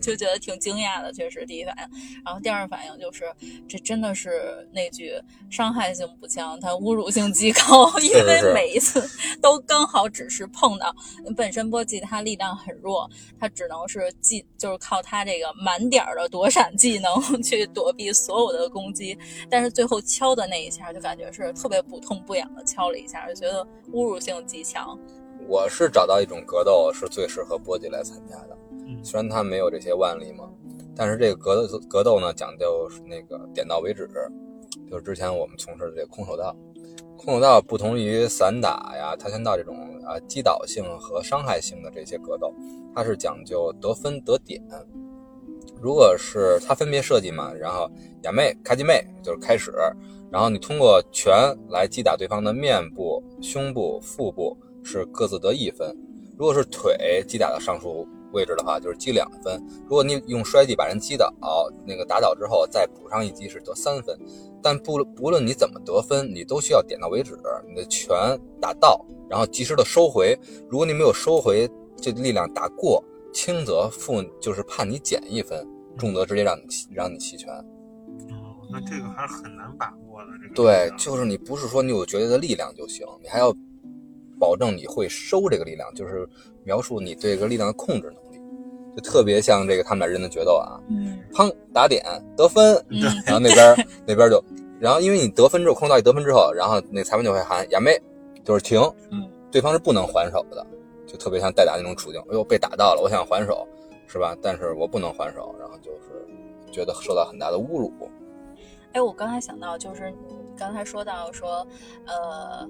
[0.01, 1.99] 就觉得挺惊讶的，确实第一反应。
[2.25, 3.25] 然后第二反应就是，
[3.67, 5.13] 这真的是那句
[5.49, 9.01] 伤害性不强，它侮辱性极高， 因为每一次
[9.41, 10.93] 都刚好只是碰到。
[11.35, 13.09] 本身波吉他力量很弱，
[13.39, 19.17] 他只能是技，就是靠他这个满点儿的躲闪技能 去躲避所有的攻击。
[19.49, 24.97] 但是最后敲的那一下，就感觉是特别不痛不痒的敲了一下，就觉得侮辱性极强。
[25.47, 28.68] 我是找到一种格斗是最适合波吉来参加的，嗯
[29.03, 30.49] 虽然他没有这些腕力嘛，
[30.95, 34.09] 但是这个格斗格斗呢讲究那个点到为止，
[34.89, 36.55] 就是之前我们从事的这个空手道。
[37.17, 39.75] 空手道不同于散打呀、跆拳道这种
[40.05, 42.53] 啊击倒性和伤害性的这些格斗，
[42.95, 44.63] 它是讲究得分得点。
[45.81, 47.91] 如果是它分别设计嘛，然后
[48.23, 49.73] 亚妹、开机妹就是开始，
[50.31, 51.33] 然后你通过拳
[51.69, 55.93] 来击打对方的面部、胸部、腹部是各自得一分。
[56.37, 59.61] 如果是腿击打到上述位置的话，就是积两分。
[59.83, 61.33] 如果你用摔技把人击倒，
[61.85, 64.17] 那个打倒之后再补上一击是得三分。
[64.61, 67.37] 但不不论你怎么得分，你都需要点到为止，
[67.67, 68.15] 你的拳
[68.59, 70.37] 打到，然后及时的收回。
[70.69, 75.65] 如果你没有收回，这力量打过，轻则负就是判你减一分，
[75.97, 77.49] 重则直接让你让你弃权。
[77.53, 80.27] 哦，那这个还是很难把握的。
[80.41, 83.53] 这个对就是你不是说你有绝对的力量就行，你还要
[84.39, 86.27] 保证你会收这个力量，就是
[86.63, 88.39] 描述你对这个力量的控制能力。
[88.95, 92.03] 就特别像这个他们俩人的决斗啊，嗯砰打点
[92.35, 94.43] 得分，嗯，然后那边 那边就
[94.79, 97.91] 然后因为你得分之后，空道一得分之后，然后那裁判就会喊亚妹，
[98.43, 100.65] 就是停，嗯，对方是不能还手的，
[101.05, 102.19] 就特别像代打那种处境。
[102.21, 103.67] 哎呦，被打到了，我想还手，
[104.07, 104.35] 是吧？
[104.41, 106.25] 但是我不能还手，然后就是
[106.71, 107.91] 觉得受到很大的侮辱。
[108.93, 111.65] 哎，我刚才想到，就是你刚才说到说，
[112.07, 112.67] 呃，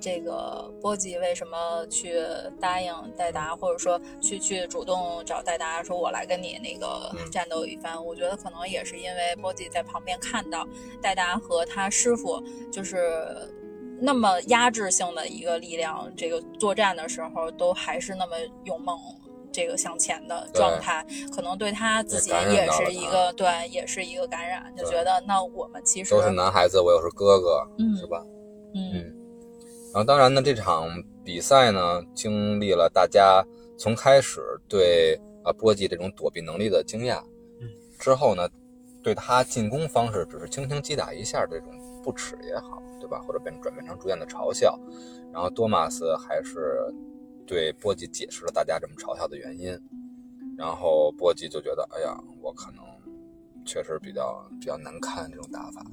[0.00, 2.20] 这个波吉为什么去
[2.60, 8.02] 答应戴达，或者说去去主动找戴达，说我来跟你那个嗯战斗一番？
[8.02, 10.66] 我觉得可能也是因为波吉在旁边看到
[11.00, 13.26] 戴达和他师傅就是
[14.00, 18.98] 那么压制性的一个力量，这个作战的时候都还是那么勇猛。
[19.56, 28.20] 这个向前的状态，可能对他自己也是一个对，也是一个感染，就觉得那我们其实都是男孩子，我又是哥哥，嗯是吧？
[28.74, 29.14] 嗯嗯
[29.94, 30.88] 然后当然呢，这场
[31.22, 33.46] 比赛呢，经历了大家
[33.78, 37.22] 从开始对啊波吉这种躲避能力的惊讶，
[37.60, 38.48] 嗯，之后呢，
[39.04, 41.68] 对他进攻方式只是轻轻击打一下这种
[42.02, 43.22] 不耻也好，对吧？
[43.24, 44.76] 或者变转变成逐渐的嘲笑，
[45.32, 46.92] 然后多马斯还是
[47.46, 49.80] 对波吉解释了大家这么嘲笑的原因，
[50.58, 52.84] 然后波吉就觉得，哎呀，我可能
[53.64, 55.86] 确实比较比较难堪这种打法。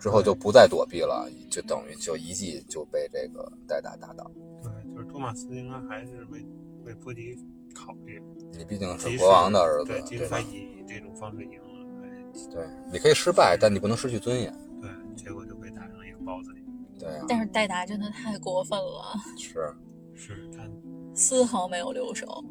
[0.00, 4.30] 之后就不再躲避了，就等于就一记就被这个戴达打倒。
[4.62, 6.44] 对，就是托马斯应该还是为
[6.84, 7.38] 为波迪
[7.74, 8.20] 考虑，
[8.58, 10.40] 你毕竟是国王的儿子对，，他？
[10.40, 12.08] 以这种方式赢了，哎
[12.50, 14.52] 对，你可以失败，但你不能失去尊严。
[14.80, 16.64] 对，结果就被打成一个包子脸。
[16.98, 19.72] 对啊，但是戴达真的太过分了，是，
[20.14, 20.68] 是他，
[21.14, 22.42] 丝毫没有留手。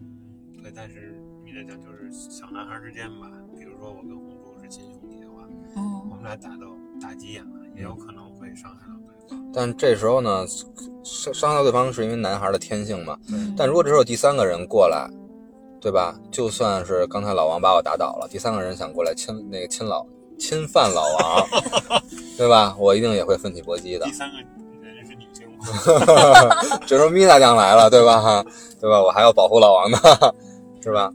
[0.00, 4.10] 嗯，对，但是你得讲，就是小男孩之间吧，比如说我跟
[5.76, 6.66] 的话，我嗯们俩打斗
[7.00, 8.94] 打急眼了，也有可能会伤害到
[9.28, 9.52] 对方。
[9.54, 10.44] 但这时候呢，
[11.04, 13.16] 伤伤害到对方是因为男孩的天性嘛。
[13.30, 15.08] 嗯但如果这时候有第三个人过来，
[15.80, 16.18] 对吧？
[16.32, 20.04] 就算是刚才老王把我打倒了，第三个人想过来亲那个亲老
[20.38, 21.46] 侵犯老王，
[22.36, 22.74] 对吧？
[22.78, 24.12] 我一定也会奋起搏击的第。
[24.12, 24.36] 三个
[24.82, 25.64] 人是女性吗？
[26.86, 28.42] 这时候米娜将来了，对吧？
[28.80, 29.00] 对吧？
[29.02, 29.98] 我还要保护老王呢，
[30.82, 31.12] 是吧？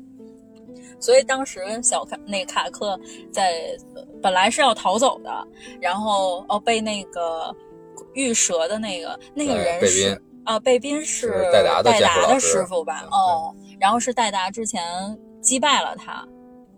[1.01, 2.97] 所以当时小卡那卡克
[3.33, 5.47] 在呃本来是要逃走的，
[5.81, 7.53] 然后哦被那个
[8.13, 13.05] 玉蛇的那个那个人是啊贝宾是是戴达的师师傅吧？
[13.11, 14.81] 哦，然后是戴达之前
[15.41, 16.25] 击败了他，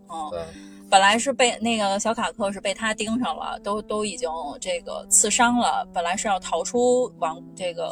[0.09, 0.41] 嗯，对，
[0.89, 4.29] 本来是被那个小卡克是被他盯上了，都都已经
[4.61, 7.89] 这个刺伤了，本来是要逃出王这个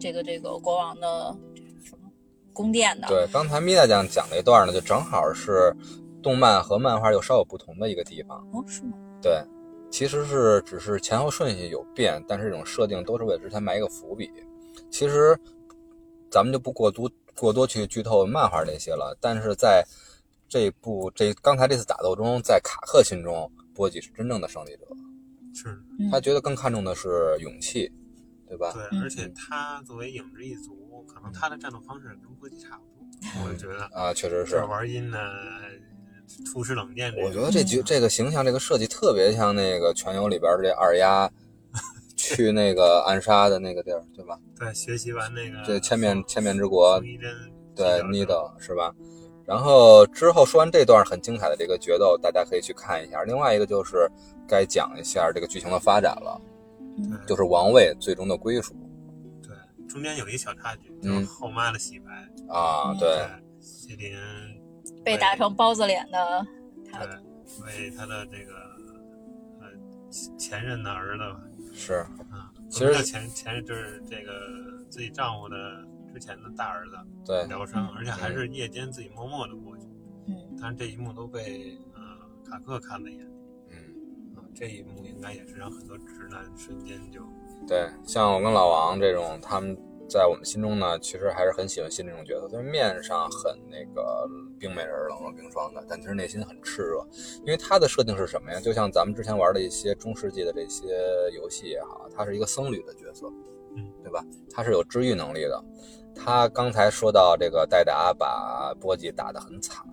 [0.00, 1.36] 这个这个国王的
[2.58, 5.72] 宫殿的，对，刚才米娜酱讲了一段呢，就正好是
[6.20, 8.36] 动漫和漫画又稍有不同的一个地方。
[8.52, 8.98] 哦是吗？
[9.22, 9.40] 对，
[9.92, 14.28] 其实是只是前后顺序有变，但是这种设定都是为了之前埋一个伏笔。
[14.90, 15.38] 其实
[16.32, 19.84] 咱们就不过多过多去剧透漫画那些了，但是在
[20.48, 24.88] 这部这刚才这次打斗中，在卡克心中，波吉是真正的胜利者。
[25.54, 27.88] 是，嗯他觉得更看重的是勇气，
[28.48, 28.72] 对吧？
[28.72, 33.84] 对，嗯而且他作为影之一族，可能他的战斗方式跟波吉差不多，我觉得。
[33.92, 34.66] 啊，确实是这。
[34.66, 35.18] 玩阴的，
[36.46, 37.12] 突施冷箭。
[37.22, 41.30] 我觉得这局这个形象这个设计特别像那个《全游》里边这二丫
[42.16, 44.38] 去那个暗杀的那个地儿，对吧？
[44.58, 47.00] 对学习完那个这千面千面之国
[47.74, 48.94] 对 Needle 是吧？
[49.46, 53.22] 然后之后说完这段很精彩的这个决斗，大家可以去看一下。
[53.22, 54.06] 另外一个就是
[54.46, 56.38] 该讲一下这个剧情的发展了，
[57.26, 58.87] 就是王位最终的归属对，
[59.88, 62.12] 中间有一小插曲，就嗯是后妈的洗白。
[62.48, 63.08] 啊，嗯对。
[63.08, 63.28] 对，
[63.60, 64.16] 西林
[65.04, 66.46] 被打成包子脸的
[66.90, 67.04] 他。
[67.04, 67.16] 对
[67.64, 68.54] 为他的这个
[69.60, 69.68] 呃
[70.38, 71.24] 前任的儿子。
[71.24, 71.40] 吧
[71.74, 71.94] 是，
[72.30, 74.32] 啊，其实不是前前任就是这个
[74.88, 75.56] 自己丈夫的
[76.12, 77.46] 之前的大儿子对。
[77.46, 79.84] 疗伤，而且还是夜间自己默默的过去。
[80.26, 80.36] 嗯。
[80.60, 82.00] 但是这一幕都被呃
[82.48, 83.32] 卡克看在眼里
[83.70, 84.36] 嗯。
[84.36, 87.22] 啊，这一幕应该也是让很多直男瞬间就
[87.66, 89.76] 对，像我跟老王这种，他们
[90.08, 92.48] 在我们心中呢，其实还是很喜欢新这种角色。
[92.48, 94.26] 就是面上很那个
[94.58, 97.06] 冰美人冷若冰霜的，但其实内心很炽热。
[97.40, 98.58] 因为他的设定是什么呀？
[98.60, 100.86] 就像咱们之前玩的一些中世纪的这些
[101.34, 103.26] 游戏也好，他是一个僧侣的角色，
[103.76, 104.24] 嗯，对吧？
[104.50, 105.64] 他是有治愈能力的。
[106.14, 109.84] 他刚才说到这个戴达把波吉打得很惨，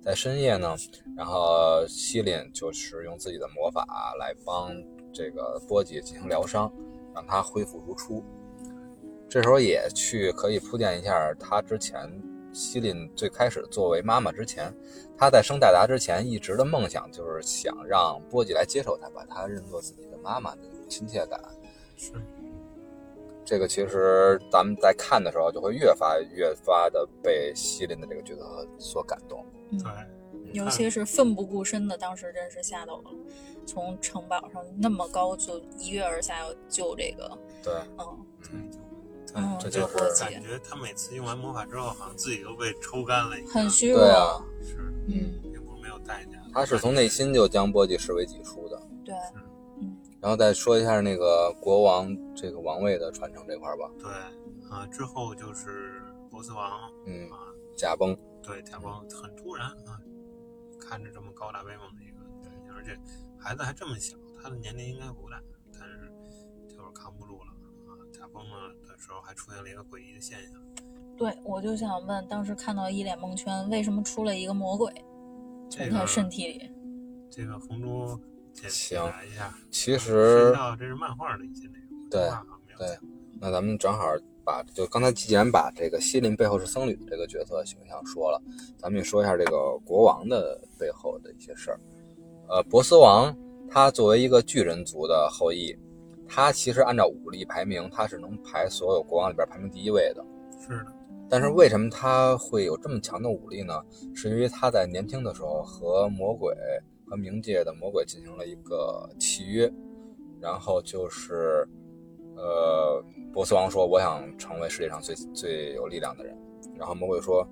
[0.00, 0.76] 在深夜呢，
[1.16, 3.84] 然后西林就是用自己的魔法
[4.18, 4.70] 来帮
[5.12, 6.70] 这个波吉进行疗伤，
[7.14, 8.24] 让他恢复如初。
[9.28, 12.06] 这时候也去可以铺垫一下，他之前
[12.52, 14.70] 西林最开始作为妈妈之前，
[15.16, 21.40] 他在生戴达之前一直的梦想就是想让波吉来接受他，把他认作自己的妈妈的那种亲切感。
[21.96, 22.12] 是
[23.44, 29.44] 这个其实咱们在看的时候，就会越发越发的被西林的这个角色所感动。
[29.70, 30.21] 嗯对，嗯
[30.52, 33.10] 尤其是奋不顾身的，当时真是吓到了。
[33.64, 38.70] 从城堡上那么高就一跃而下要救这个，对，嗯嗯，
[39.34, 43.50] 嗯，这就是波吉感觉他每次用完魔法之后，好像自己都被抽干了一样。
[43.52, 44.00] 很虚弱。
[44.00, 46.38] 对啊，是，嗯，并不是没有代价。
[46.52, 48.82] 他是从内心就将波吉视为己出的。
[49.04, 49.14] 对，
[49.80, 54.10] 嗯然后再说一下那个国王这个王位的传承这块吧，对，
[54.70, 57.38] 啊，之后就是波斯王嗯，啊，
[57.76, 59.98] 驾崩，对，驾崩很突然啊，
[60.82, 62.18] 看着这么高大威猛的一个
[62.50, 62.98] 人，而且
[63.38, 65.40] 孩子还这么小，他的年龄应该不大，
[65.72, 66.12] 但是
[66.68, 67.46] 就是扛不住了
[67.86, 70.60] 啊，驾崩了的时候还出现了一个诡异的现象，
[71.16, 74.92] 对，我就想问，当时看到一脸蒙圈，为什么出了一个魔鬼
[75.70, 76.70] 这个从他身体里？
[77.30, 78.16] 这个红珠
[78.52, 83.00] 解解行答一下，其实实际上这是漫画的一些内容，对动画好像没有对讲
[83.40, 84.04] 那咱们正好
[84.44, 88.40] 把就刚才既然把这个西林背后是僧侣的这个角色形象说了，
[88.78, 91.80] 咱们也说一下这个国王的背后的一些事儿。
[92.48, 93.34] 呃，波斯王
[93.70, 95.74] 他作为一个巨人族的后裔，
[96.28, 100.24] 他其实按照武力排名，他是能排所有国王里边排名第一位的。
[100.60, 100.92] 是的，
[101.28, 103.82] 但是为什么他会有这么强的武力呢？
[104.14, 106.54] 是因为他在年轻的时候和魔鬼
[107.06, 109.72] 和冥界的魔鬼进行了一个契约，
[110.40, 111.66] 然后就是，
[112.36, 116.36] 呃，波斯王说我想成为世界上最最有力量的人，
[116.78, 117.46] 然后魔鬼说，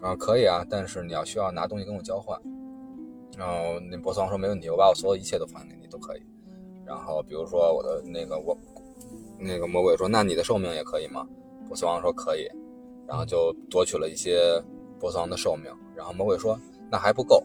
[0.00, 2.40] 啊可以啊，但是你要需要拿东西跟我交换，
[3.36, 6.22] 然后那波斯王说没问题，我把我所有一切都还给你都可以，
[6.86, 8.56] 然后比如说我的那个我，
[9.38, 11.26] 那个魔鬼说那你的寿命也可以吗？
[11.66, 12.48] 波斯王说可以，
[13.06, 14.60] 然后就夺取了一些
[14.98, 15.70] 波斯王的寿命。
[15.94, 16.58] 然后魔鬼说
[16.90, 17.44] ：“那还不够，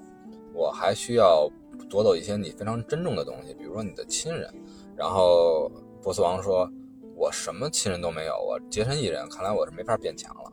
[0.54, 1.48] 我还需要
[1.90, 4.50] 夺走一些你非常珍重的东西，比如说你的亲人。”
[4.96, 5.70] 然后
[6.06, 6.70] 波斯王说
[7.18, 10.52] ：“我什么亲人都没有，我洁身一人，看来我是没法变强了。”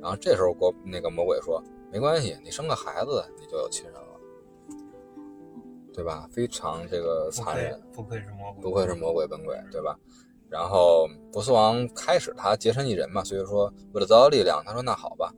[0.00, 1.60] 然后这时候国那个魔鬼说
[1.90, 4.00] ：“没关系，你生个孩子，你就有亲人了，
[5.92, 6.28] 对吧？
[6.30, 9.98] 非常这个残忍。”不愧是魔鬼，不愧是魔鬼本鬼，对吧？
[10.48, 15.34] 然后波斯王开始他洁身一人嘛，所以说为了得到力量，他说那好吧，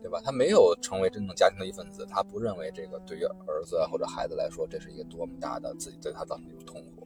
[0.00, 0.22] 对吧？
[0.24, 7.01] 他没有成为真正家庭的一份子，他不认为这个对于儿子或者孩子来说，这是一个多么大的自己对他造成的一种痛苦。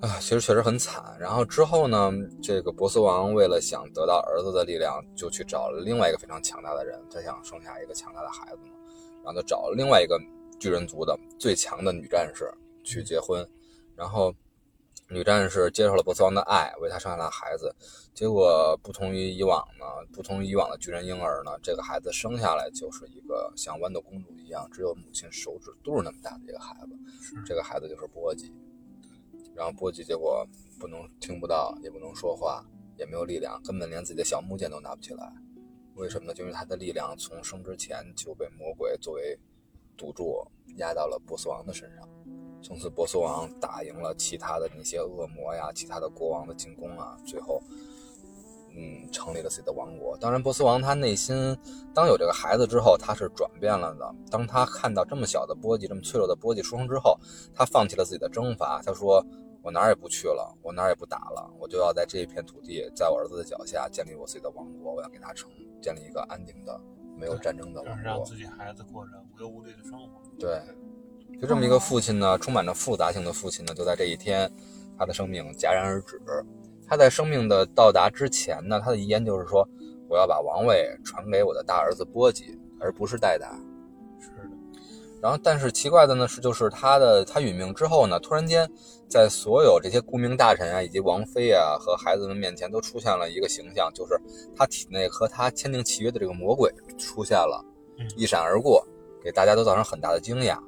[0.00, 1.14] 啊，其实确实很惨。
[1.20, 2.10] 然后之后呢，
[2.42, 8.72] 这个波斯王为了想得到儿子的力量，就去找了另外一个非常强大的人，他想生下一个强大的孩子嘛，
[9.22, 10.18] 然后就找了另外一个
[10.58, 12.50] 巨人族的最强的女战士
[12.82, 13.46] 去结婚，
[13.94, 14.34] 然后
[15.10, 17.74] 女战士接受了波斯王的爱，为他生下了孩子。
[18.14, 19.84] 结果不同于以往呢，
[20.14, 27.44] 不同于以往的巨人婴儿呢，这个孩子生下来就是一个像豌豆公主一样，只有母亲手指肚那么大的一个孩子。
[27.44, 28.50] 这个孩子就是波吉，
[29.60, 30.42] 然后波吉结果
[30.78, 32.64] 不能听不到，也不能说话，
[32.96, 35.30] 也没有力量，根本连自己的小木剑都拿不起来。
[35.96, 36.32] 为什么呢？
[36.32, 39.38] 就因为他的力量从生之前就被魔鬼作为
[39.98, 40.42] 赌注
[40.78, 42.08] 压到了波斯王的身上。
[42.62, 47.62] 从此，波斯王打赢了其他的那些恶魔呀，其他的国王的进攻啊，最后，
[48.74, 50.16] 嗯，成立了自己的王国。
[50.16, 51.54] 当然，波斯王他内心
[51.94, 54.14] 当有这个孩子之后，他是转变了的。
[54.30, 57.18] 当他看到这么小的波吉，这么脆弱的波吉出生之后，
[57.54, 58.80] 他放弃了自己的征伐。
[58.82, 59.22] 他说
[59.62, 64.94] ：“我哪儿也不去了，我哪儿也不打了，我就要在这一片土地，在我儿子的脚下建立我自己的王国。
[64.94, 65.50] 我要给他成
[65.82, 66.80] 建立一个安定的、
[67.18, 67.94] 没有战争的王国。
[67.94, 70.22] 就是让自己孩子过着无忧无虑的生活。
[70.38, 70.62] 对，
[71.40, 74.50] 就这么一个父亲呢，充满着复杂性的父亲呢，就在这一天，
[74.98, 76.20] 他的生命戛然而止。
[76.88, 79.68] 他在生命的到达之前呢，他的遗言就是说，
[80.08, 83.56] 我要把王位传给我的大儿子波吉，而不是戴达。
[85.22, 88.66] 然后，但是奇怪的呢是，就是他的他殒命之后呢，突然间，
[89.08, 94.18] 在所有这些顾命大臣啊，以及王妃啊和孩子们面前，都出现了一个形象，就是
[94.56, 97.62] 他体内和他签订契约的这个魔鬼出现了，
[97.98, 98.82] 嗯一闪而过，
[99.22, 100.58] 给大家都造成很大的惊讶。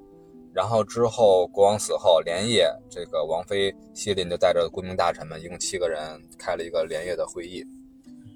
[0.52, 7.64] 然后之后，国王死后，连夜，这个王妃西林就带着顾命大臣们，一共七个人，开了一个连夜的会议，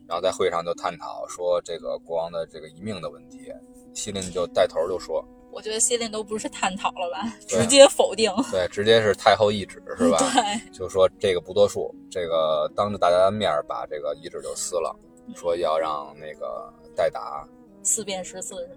[0.08, 3.52] 然后在会上就探讨说这个国王的这个遗命的问题。
[3.92, 5.22] 西林就带头就说，
[5.56, 8.30] 我觉得西林都不是探讨了吧，直接否定。
[8.50, 10.18] 对，直接是太后懿旨是吧？
[10.18, 14.94] 对，就说这个不作数，这个当着大家的面儿把这个懿旨就撕了，
[15.34, 17.48] 说要让那个戴达，
[17.82, 18.76] 四变十四是吗？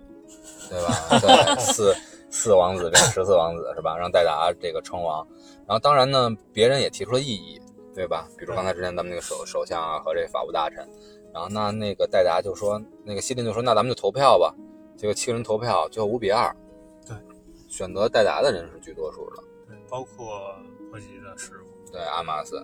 [0.70, 1.20] 对吧？
[1.20, 1.94] 对，四
[2.30, 3.98] 四王子变十四王子是吧？
[3.98, 5.28] 让戴达这个称王。
[5.68, 7.62] 然后当然呢，别人也提出了异议，
[7.94, 8.26] 对吧？
[8.38, 10.78] 比如刚才之前咱们那个首首相啊和这法务大臣，
[11.34, 14.56] 然后那那个戴达就说，那个西林就说，那咱们就投票吧。
[14.96, 16.69] 结果七个人投票，最后五比二，对，
[17.70, 19.44] 选择代达的人是居多数的。
[19.68, 20.42] 对，包括
[20.90, 22.62] 波吉的师傅，对，阿玛斯，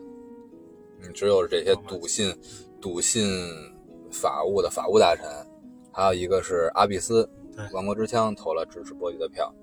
[1.01, 2.36] 嗯，只有这些笃信、
[2.82, 3.24] 笃信
[4.12, 5.26] 法务的法务大臣，
[5.93, 9.53] 还有一个是阿比斯，对王国之枪投了支持波吉的票。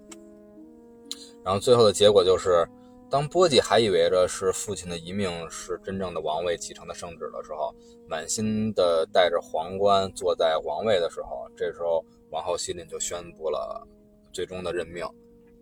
[1.45, 2.65] 然后最后的结果就是，
[3.11, 7.75] 当波吉还以为着是父亲的遗命是真正的王位继承的圣旨的时候，
[8.09, 13.85] 满心的戴着皇冠坐在王位的时候，这时候王后西林就宣布了
[14.33, 15.05] 最终的任命，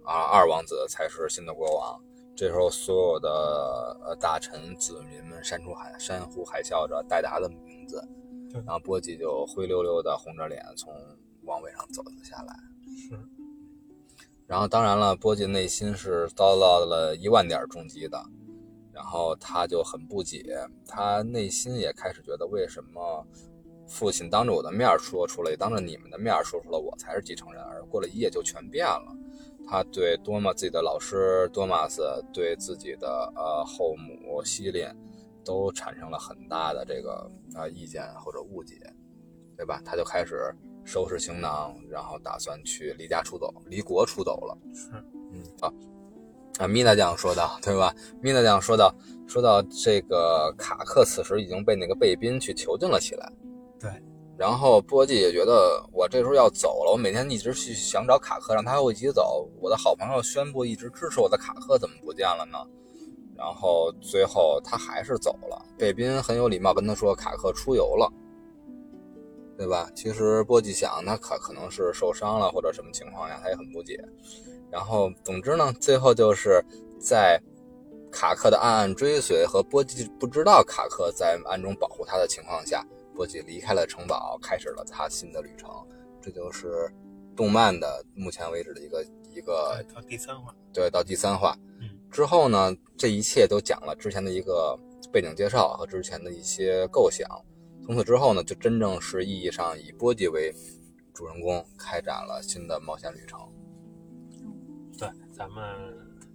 [0.05, 2.01] 啊，二王子才是新的国王。
[2.37, 8.03] 这时候，所有的呃大臣子民们山出海山呼海啸着戴达的名字，
[8.65, 10.91] 然后波吉就灰溜溜的红着脸从
[11.43, 12.55] 王位上走了下来。
[12.97, 13.19] 是，
[14.47, 18.19] 然后当然了，波吉内心是遭到了一万点重击的，
[18.91, 20.43] 然后他就很不解，
[20.87, 23.27] 他内心也开始觉得为什么
[23.87, 29.15] 父亲当着我的面说出了，也当着你们的面说出了我才是继承人，而过了一夜就全变了。
[29.67, 32.03] 他对多玛自己的老师多马斯，
[32.33, 34.87] 对自己的呃后母西林，
[35.45, 38.77] 都产生了很大的这个呃意见或者误解，
[39.57, 39.81] 对吧？
[39.85, 40.55] 他就开始
[40.85, 44.59] 收拾行囊，然后打算去离家出走，离国出走了。
[44.75, 44.91] 是，
[45.33, 45.73] 嗯啊
[46.59, 47.95] 啊，米娜酱说到，对吧？
[48.21, 48.95] 米娜酱说到，
[49.29, 53.33] 说到这个卡克此时已经被那个贝宾去囚禁了起来。
[54.41, 59.47] 然后波吉也觉得我这时候要走了，我每天一直去想找卡克，让他和我一起走。
[59.61, 62.57] 我的好朋友宣布一直支持我的卡克怎么不见了呢？
[63.37, 65.63] 然后最后他还是走了。
[65.77, 68.11] 贝宾很有礼貌跟他说卡克出游了，
[69.59, 69.91] 对吧？
[69.95, 74.03] 其实波吉想，那可可能是受伤了或者什么情况呀，他也很不解。
[74.71, 76.65] 然后总之呢，最后就是
[76.99, 77.39] 在
[78.11, 82.83] 卡克的暗暗追随和波吉不知道卡克在暗中保护他的情况下。
[83.15, 85.71] 波吉离开了城堡，开始了他新的旅程。
[86.21, 86.91] 这就是
[87.35, 89.05] 动漫的目前为止的一个
[89.35, 91.57] 一个到第三话，对，到第三话。
[91.81, 94.79] 嗯，之后呢，这一切都讲了之前的一个
[95.11, 97.27] 背景介绍和之前的一些构想。
[97.87, 100.55] 从此之后呢，就真正是意义上以波吉为
[101.15, 103.41] 主人公，开展了新的冒险旅程。
[104.99, 105.65] 对，咱们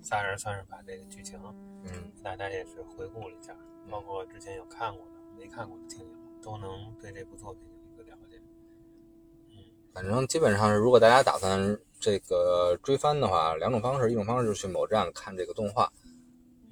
[0.02, 1.40] 仨人算是把这个剧情，
[1.84, 3.56] 嗯，大家也是回顾了一下，
[3.90, 6.25] 包括之前有看过的、没看过的听友。
[6.46, 6.70] 都能
[7.02, 8.40] 对这部作品有一个了解。
[9.50, 9.58] 嗯，
[9.92, 15.92] 反正基本上是，如果大家打算这个追番的话，两种方式，一种方式就是去某站看这个动画，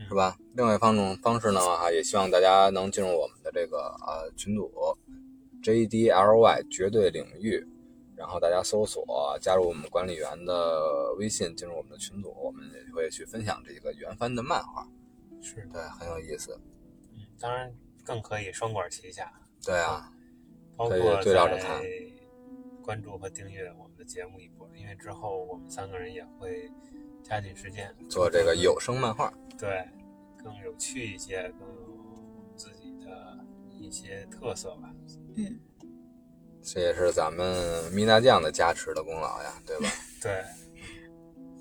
[0.08, 0.38] 是吧？
[0.54, 4.72] 另外一种方式呢，哈，也希望大家能进入我们的这个呃群组
[5.64, 7.66] JDLY 绝对领域，
[8.16, 9.04] 然后大家搜索
[9.42, 14.88] 加入我们管理员的微信，进入我们的群组，我们也会去分享这个原番的漫画，
[15.42, 16.60] 是对，很有意思。
[17.14, 17.74] 嗯，当然
[18.06, 19.34] 更可以双管齐下。
[19.66, 20.12] 对啊，
[20.76, 21.82] 包括对照着看，
[22.82, 26.70] 关注和订阅我们的节目一波，因为之后我们三个人也会
[27.24, 29.88] 加紧时间做这个有声漫画，对，
[30.44, 33.40] 更有趣一些，更有自己的
[33.80, 34.94] 一些特色吧。
[35.38, 35.60] 嗯，
[36.62, 39.88] 这也是咱们米娜酱的加持的功劳呀，对吧？
[40.22, 40.44] 对，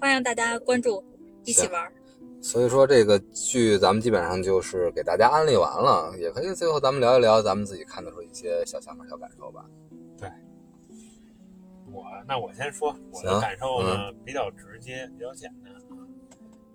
[0.00, 1.04] 欢迎大家关注，
[1.44, 1.92] 一起玩。
[2.40, 9.64] 所以说这个剧咱们基本上就是给大家安利完了，也可以最后咱们聊一聊咱们自己看得出一些小想法、小感受吧。
[10.18, 10.28] 对，
[11.92, 15.78] 我那我先说我的感受呢，嗯、比较直接，比较简单啊。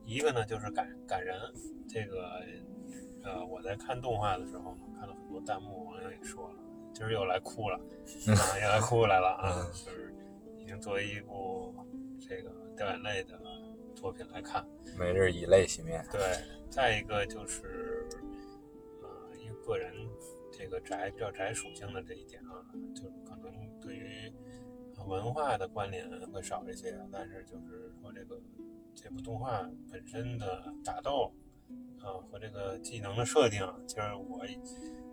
[0.06, 1.36] 一个呢就是感感人，
[1.86, 2.30] 这个
[3.24, 6.56] 呃我在看动画的时候呢，看到很多弹幕网友也说了，
[6.94, 7.76] 今儿又来哭了，
[8.32, 10.16] 啊又来哭来了啊，就是
[10.62, 11.76] 已经作为一部
[12.26, 13.38] 这个掉眼泪的
[13.98, 14.64] 作品来看。
[14.98, 16.06] 每日以泪洗面。
[16.12, 16.22] 对，
[16.70, 18.08] 再一个就是，
[19.02, 19.92] 呃，因为个人
[20.52, 22.62] 这个宅比较宅属性的这一点啊，
[22.94, 24.32] 就是可能对于
[25.08, 28.40] 文化的关联会少一些，但是就是说这个
[28.94, 31.34] 这部动画本身的打斗，
[32.00, 34.46] 啊、呃、和这个技能的设定，其实我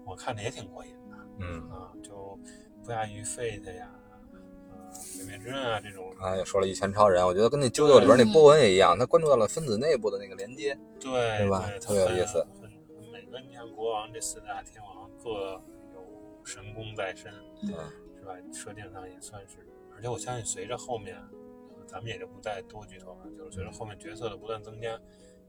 [0.04, 2.38] 我看着也挺过瘾的，嗯啊，就
[2.84, 3.90] 不亚于 Fate 呀。
[5.16, 11.68] 鬼灭之刃啊，这种啊，也说了一拳超人，我觉得跟那啾啾里边那波纹也一样，他关注到了分子内部的那个连接，对对吧？
[11.80, 12.44] 特别有意思。
[13.12, 15.60] 每个你像国王这四大天王各
[15.92, 16.04] 有
[16.44, 17.32] 神功在身，
[17.62, 17.68] 嗯，
[18.18, 18.34] 是吧？
[18.52, 21.16] 设定上也算是，而且我相信随着后面，
[21.86, 24.98] 咱们也就不再多剧透了，就是随着后面角色的不断增加，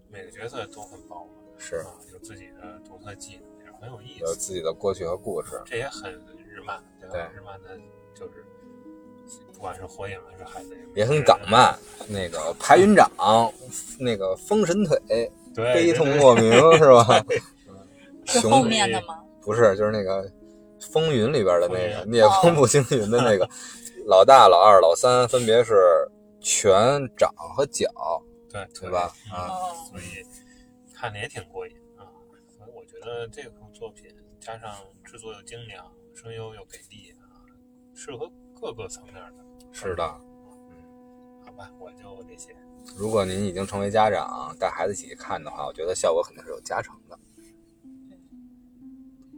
[0.10, 6.12] 每个角色都很饱满，是啊，有自己的独特技能，也是很有意思，有自己的过去和故事，这也很
[6.48, 7.14] 日漫，对吧？
[7.14, 7.78] 对日漫的
[8.16, 8.46] 就是。
[9.54, 11.78] 不管是火影还是海贼，也很港漫。
[12.08, 13.10] 那个排云掌，
[14.00, 17.26] 那个风神腿，悲痛莫名 是吧？
[18.26, 19.24] 是后面的吗？
[19.42, 20.30] 不是，就是那个
[20.92, 23.48] 风云里边的那个聂风不惊云的那个
[24.06, 25.74] 老大、老二、老三，分别是
[26.40, 26.74] 拳、
[27.16, 27.88] 掌和脚，
[28.52, 29.14] 对对吧？
[29.32, 29.50] 啊，
[29.90, 30.26] 所以
[30.94, 32.06] 看着也挺过瘾啊。
[32.58, 34.10] 所以我觉得这部作品
[34.40, 34.72] 加上
[35.04, 37.26] 制作又精良，声优又给力啊，
[37.96, 38.30] 适合。
[38.60, 40.04] 各个层面的，是的，
[40.70, 40.76] 嗯
[41.46, 42.56] 好吧，我就这些。
[42.98, 47.18] 如果您已经成为家长，带孩子一起看的话，我觉得效果肯定是有加成的。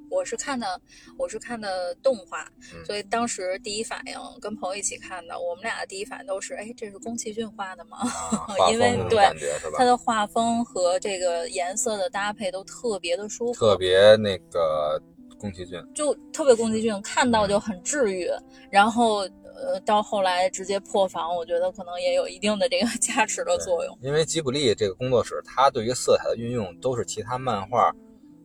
[0.10, 0.80] 我是看的，
[1.18, 7.98] 我是看的动画，嗯所以当时第一反应跟朋友一起看的，我们俩的第一反应都是，哎，这是宫崎骏画的吗？
[8.72, 9.84] 因为对感觉是吧它？
[9.84, 15.02] 的画风和这个颜色的搭配都特别的舒服，特别那个
[15.38, 18.28] 宫崎骏，就特别宫崎骏，看到就很治愈。
[18.70, 19.20] 然后
[19.56, 23.98] 呃，到后来直接破防，我觉得可能也有一定的这个 加持的作用。
[24.02, 27.92] 因为吉卜力这个工作室，它对于色彩的运用都是其他漫画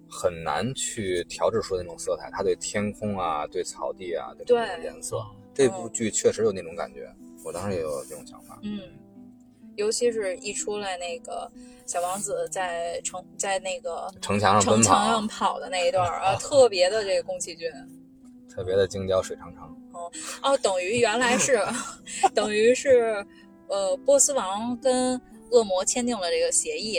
[0.08, 2.30] 很难去调制出的那种色彩。
[2.32, 5.22] 它对天空啊、对草地啊对颜色，
[5.52, 7.10] 这部剧确实有那种感觉。
[7.44, 8.58] 我当时也有这种想法。
[8.62, 8.80] 嗯，
[9.76, 11.50] 尤其是一出来那个
[11.86, 17.70] 小王子在城在那个城墙上城奔跑墙上，跑的那一段儿啊，特别的这个宫崎骏。
[18.54, 19.62] 特别的京郊水长城。
[19.94, 20.12] 哦
[20.42, 21.58] 哦，等于原来是，
[22.34, 23.24] 等于是，
[23.68, 25.18] 呃，波斯王跟
[25.50, 26.98] 恶魔签订了这个协议。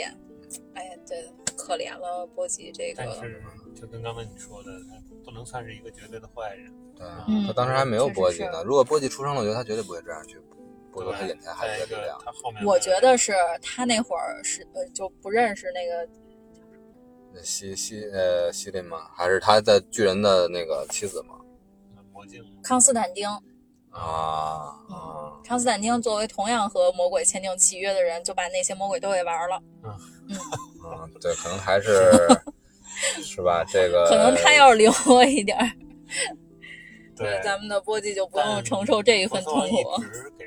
[0.74, 1.14] 哎呀，这
[1.56, 3.40] 可怜了波吉这个，但是
[3.80, 6.72] 就跟刚才你说的，他不能算是一个绝对的坏人。
[6.96, 8.64] 对，嗯他当时还没有波吉呢。
[8.64, 10.36] 如果波吉出生了，我觉得他绝对不会这样去
[10.94, 12.18] 剥夺他对眼前孩再一个子的力量。
[12.24, 19.08] 他后面我觉得是他那会儿是呃就不认识那个西西呃西林吗？
[19.14, 21.34] 还是他在巨人的那个妻子吗？
[22.12, 23.28] 魔镜康斯坦丁。
[23.90, 25.38] 啊啊！
[25.46, 29.62] 康斯坦丁作为同样和魔鬼签订契约的人，就把那些魔鬼都给玩了。
[29.84, 29.96] 嗯，
[31.20, 32.10] 对，可能还是
[33.22, 33.64] 是吧？
[33.72, 35.70] 这个可能他要是灵活一点儿，
[37.14, 40.02] 对咱们的波吉就不用承受这一份痛苦。
[40.02, 40.44] 一直 给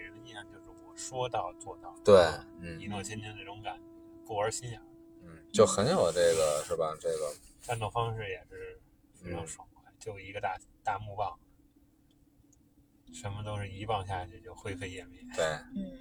[1.07, 2.15] 说到做到，对，
[2.59, 3.81] 嗯一诺千金这种感觉，
[4.25, 4.83] 不玩心眼儿，
[5.23, 6.93] 嗯，就很有这个是吧？
[6.99, 8.77] 这个战斗方式也是
[9.13, 11.39] 非常爽快，就一个大大木棒，
[13.13, 15.21] 什么都是一棒下去就灰飞烟灭。
[15.33, 15.95] 对，嗯，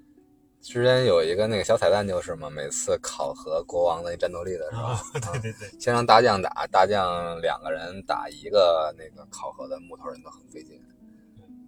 [0.62, 4.96] 之前有一个那个小彩蛋就是嘛，每次考核国王的战斗力的时候，
[5.30, 10.82] 对对对，先让大将打，大将两个人打一个那个考核的木头人都很费劲，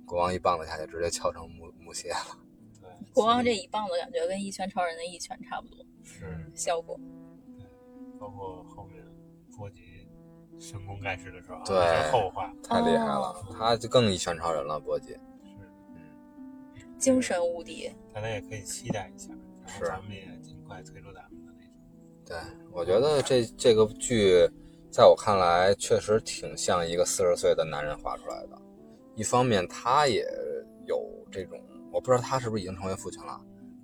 [0.07, 2.39] 国王一棒子下去直接敲成木木屑了。
[3.01, 6.25] 对国王这一棒子感觉跟一拳超人的一拳差不多，是
[6.55, 6.99] 效果。
[8.19, 9.03] 包括后面
[9.57, 10.07] 波吉
[10.59, 15.13] 神功盖世的时候啊，对后话，太厉害了，他就更一拳超人了，波吉。
[15.13, 15.19] 是
[15.95, 17.91] 嗯精神无敌。
[18.13, 19.33] 大家也可以期待一下，
[19.65, 21.73] 然是后咱们也尽快推出咱们的那种。
[22.27, 22.37] 对，
[22.73, 24.47] 我觉得这这个剧，
[24.91, 28.61] 在我看来确实挺像一个四十岁的男人画出来的。
[29.17, 30.27] 一方面，他也
[30.87, 31.59] 有这种，
[31.93, 33.41] 我不知道他是不是已经成为父亲了，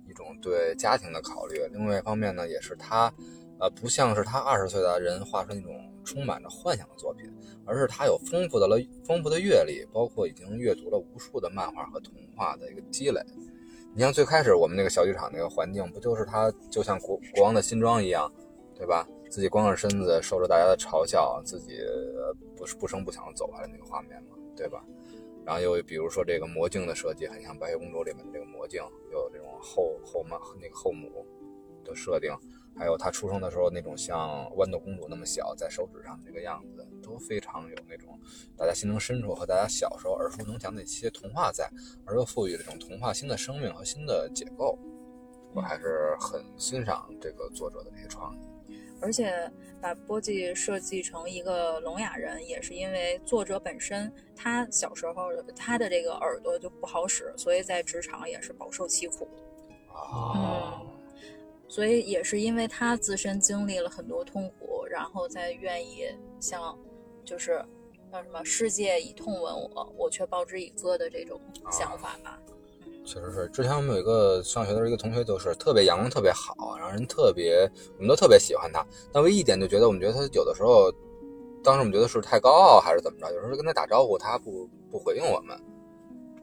[0.07, 3.13] 一种对家庭的考虑；另外一方面呢，也是他，
[3.59, 7.31] 呃，不像是他二十岁的人画出那种充满着幻想的作品，
[7.65, 13.21] 而是他有丰富的了丰富的阅历，包括已经阅读了无数的漫画和童话的一个积累。
[13.93, 18.31] 你像最开始我们那个小剧场那个环境，不就是他就像国国王的新装一样，
[18.75, 19.07] 对吧？
[19.29, 21.79] 自己光着身子，受着大家的嘲笑，自己
[22.55, 24.81] 不是不声不响地走下来那个画面嘛，对吧？
[25.47, 31.25] 然后又比如说这个魔镜的设计，很像白雪公主里面的这个魔镜，又有这种后后妈那个后母
[31.85, 32.29] 的设定，
[32.75, 38.19] 还有她出生的时候那种像豌豆公主那么小，在手指上这个样子，都非常有那种
[38.57, 41.71] 大家心灵深处和大家小时候耳熟能详的一些童话在，
[42.05, 44.77] 而又赋予这种童话新的生命和新的结构。
[45.55, 48.56] 我还是很欣赏这个作者的这些创意。
[49.01, 59.27] 而且把波吉设计成一个聋哑人，也是因为作者本身他小时候他的这个耳朵就不好使，所以在职场也是饱受其苦。
[60.35, 60.85] 嗯，
[61.67, 66.05] 所以也是因为他自身经历了很多痛苦，然后才愿意
[66.39, 66.77] 像
[67.25, 67.63] 就是
[68.11, 71.41] 叫什么“世界以痛吻我，我却报之以歌”的这种
[71.71, 72.39] 想法吧。
[73.07, 73.47] 确实是。
[73.47, 78.85] 之前我们有一个上学的时候一个同学，就是特别阳光，特别好，然后人特别，我们都特别喜欢他。
[79.13, 80.91] 但唯一一点就觉得，我们觉得他有的时候，
[81.63, 85.57] 当时我们觉得是太高傲还是怎么着，有时候跟他打招呼，他不不回应我们，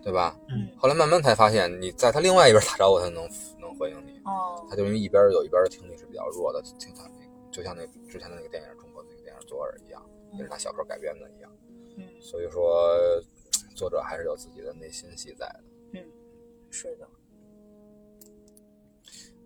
[0.02, 0.34] 对吧？
[0.48, 3.28] 嗯，后来慢慢才发现，你在他另外一边打招呼，他能
[3.60, 4.18] 能回应你。
[4.24, 10.02] 哦，他就因为一边有一边的听力是比较弱的，听他那个，就像那之前的那个电影，中国的那个电影《左耳》一样，
[10.32, 11.50] 也是他小时候改编的一样。
[11.98, 12.88] 嗯，所以说，
[13.76, 15.60] 作者还是有自己的内心戏在的。
[16.75, 17.07] 是的，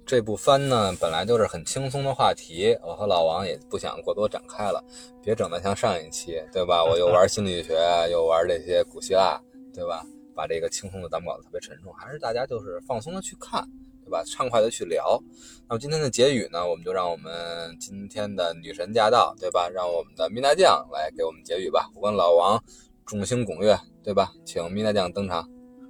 [0.07, 4.83] 这部番呢，本来就是很轻松的话题，我和老王也不想过多展开了，
[5.23, 6.83] 别整得像上一期，对吧？
[6.83, 7.75] 我又玩心理学，
[8.11, 9.39] 又玩这些古希腊，
[9.75, 10.07] 对吧？
[10.35, 13.63] 把这个轻松的咱们搞得特别沉重，还是大家就是放松的去看，
[14.03, 14.25] 对吧？
[14.25, 15.23] 畅快的去聊。
[15.69, 19.69] 那么今天的结语呢，我们就让我们今天的女神驾到，对吧？
[19.69, 21.91] 让我们的米娜酱来给我们结语吧。
[21.95, 22.59] 我跟老王
[23.05, 24.33] 众星拱月，对吧？
[24.47, 25.47] 请米娜酱登场。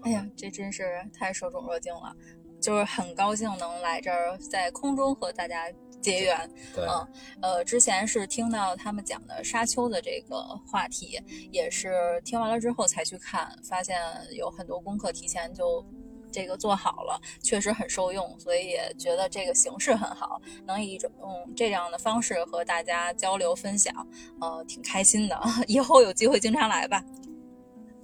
[0.09, 2.17] 哎呀，这真是太受宠若惊了，
[2.63, 6.51] 就是很高兴能来这儿，在空中和大家结缘。
[6.75, 7.07] 对，嗯
[7.43, 11.21] 呃，之前是听到他们讲的沙丘的这个话题，
[11.53, 14.01] 也是听完了之后才去看，发现
[14.35, 15.85] 有很多功课提前就
[16.33, 23.95] 这个做好了，确实很受用，所以也觉得这个形式很好，能以一种嗯这样的方式和大家交流分享，
[24.41, 25.39] 呃，挺开心的。
[25.69, 27.05] 以后有机会经常来吧。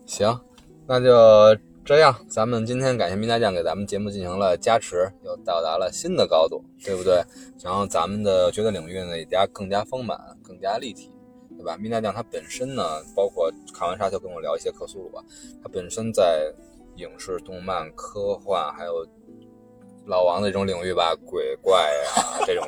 [0.04, 0.38] 行，
[0.86, 2.16] 那就这样。
[2.28, 7.22] 咱们今天感谢米大酱给咱们节目进行了加持，又到达了新的高度，对不对？
[7.62, 11.12] 然后咱们的绝对领域呢也加更加丰满，更加立体，
[11.58, 11.76] 对吧？
[11.76, 12.82] 米大酱他本身呢，
[13.14, 15.22] 包括看完沙丘跟我聊一些克苏鲁啊，
[15.62, 16.50] 他本身在
[16.96, 19.06] 影视、动漫、科幻还有
[20.06, 21.82] 老王的这种领域吧，鬼怪
[22.16, 22.66] 啊这种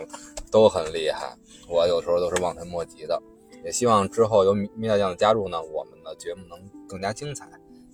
[0.51, 1.35] 都很厉害，
[1.71, 3.19] 我有时候都是望尘莫及的。
[3.64, 7.49] 也希望之后有米米大酱的加入呢，我们的节目能更加精彩，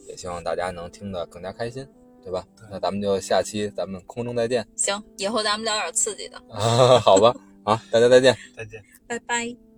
[0.08, 1.86] 也希望大家能听得更加开心，
[2.22, 2.44] 对吧？
[2.56, 6.40] 对那咱们就下期咱们空中再见，行，以后咱们聊点刺激的，
[7.00, 7.34] 好吧？
[7.64, 8.36] 啊，大家再见。
[8.56, 8.82] 再见。
[9.06, 9.71] 拜拜。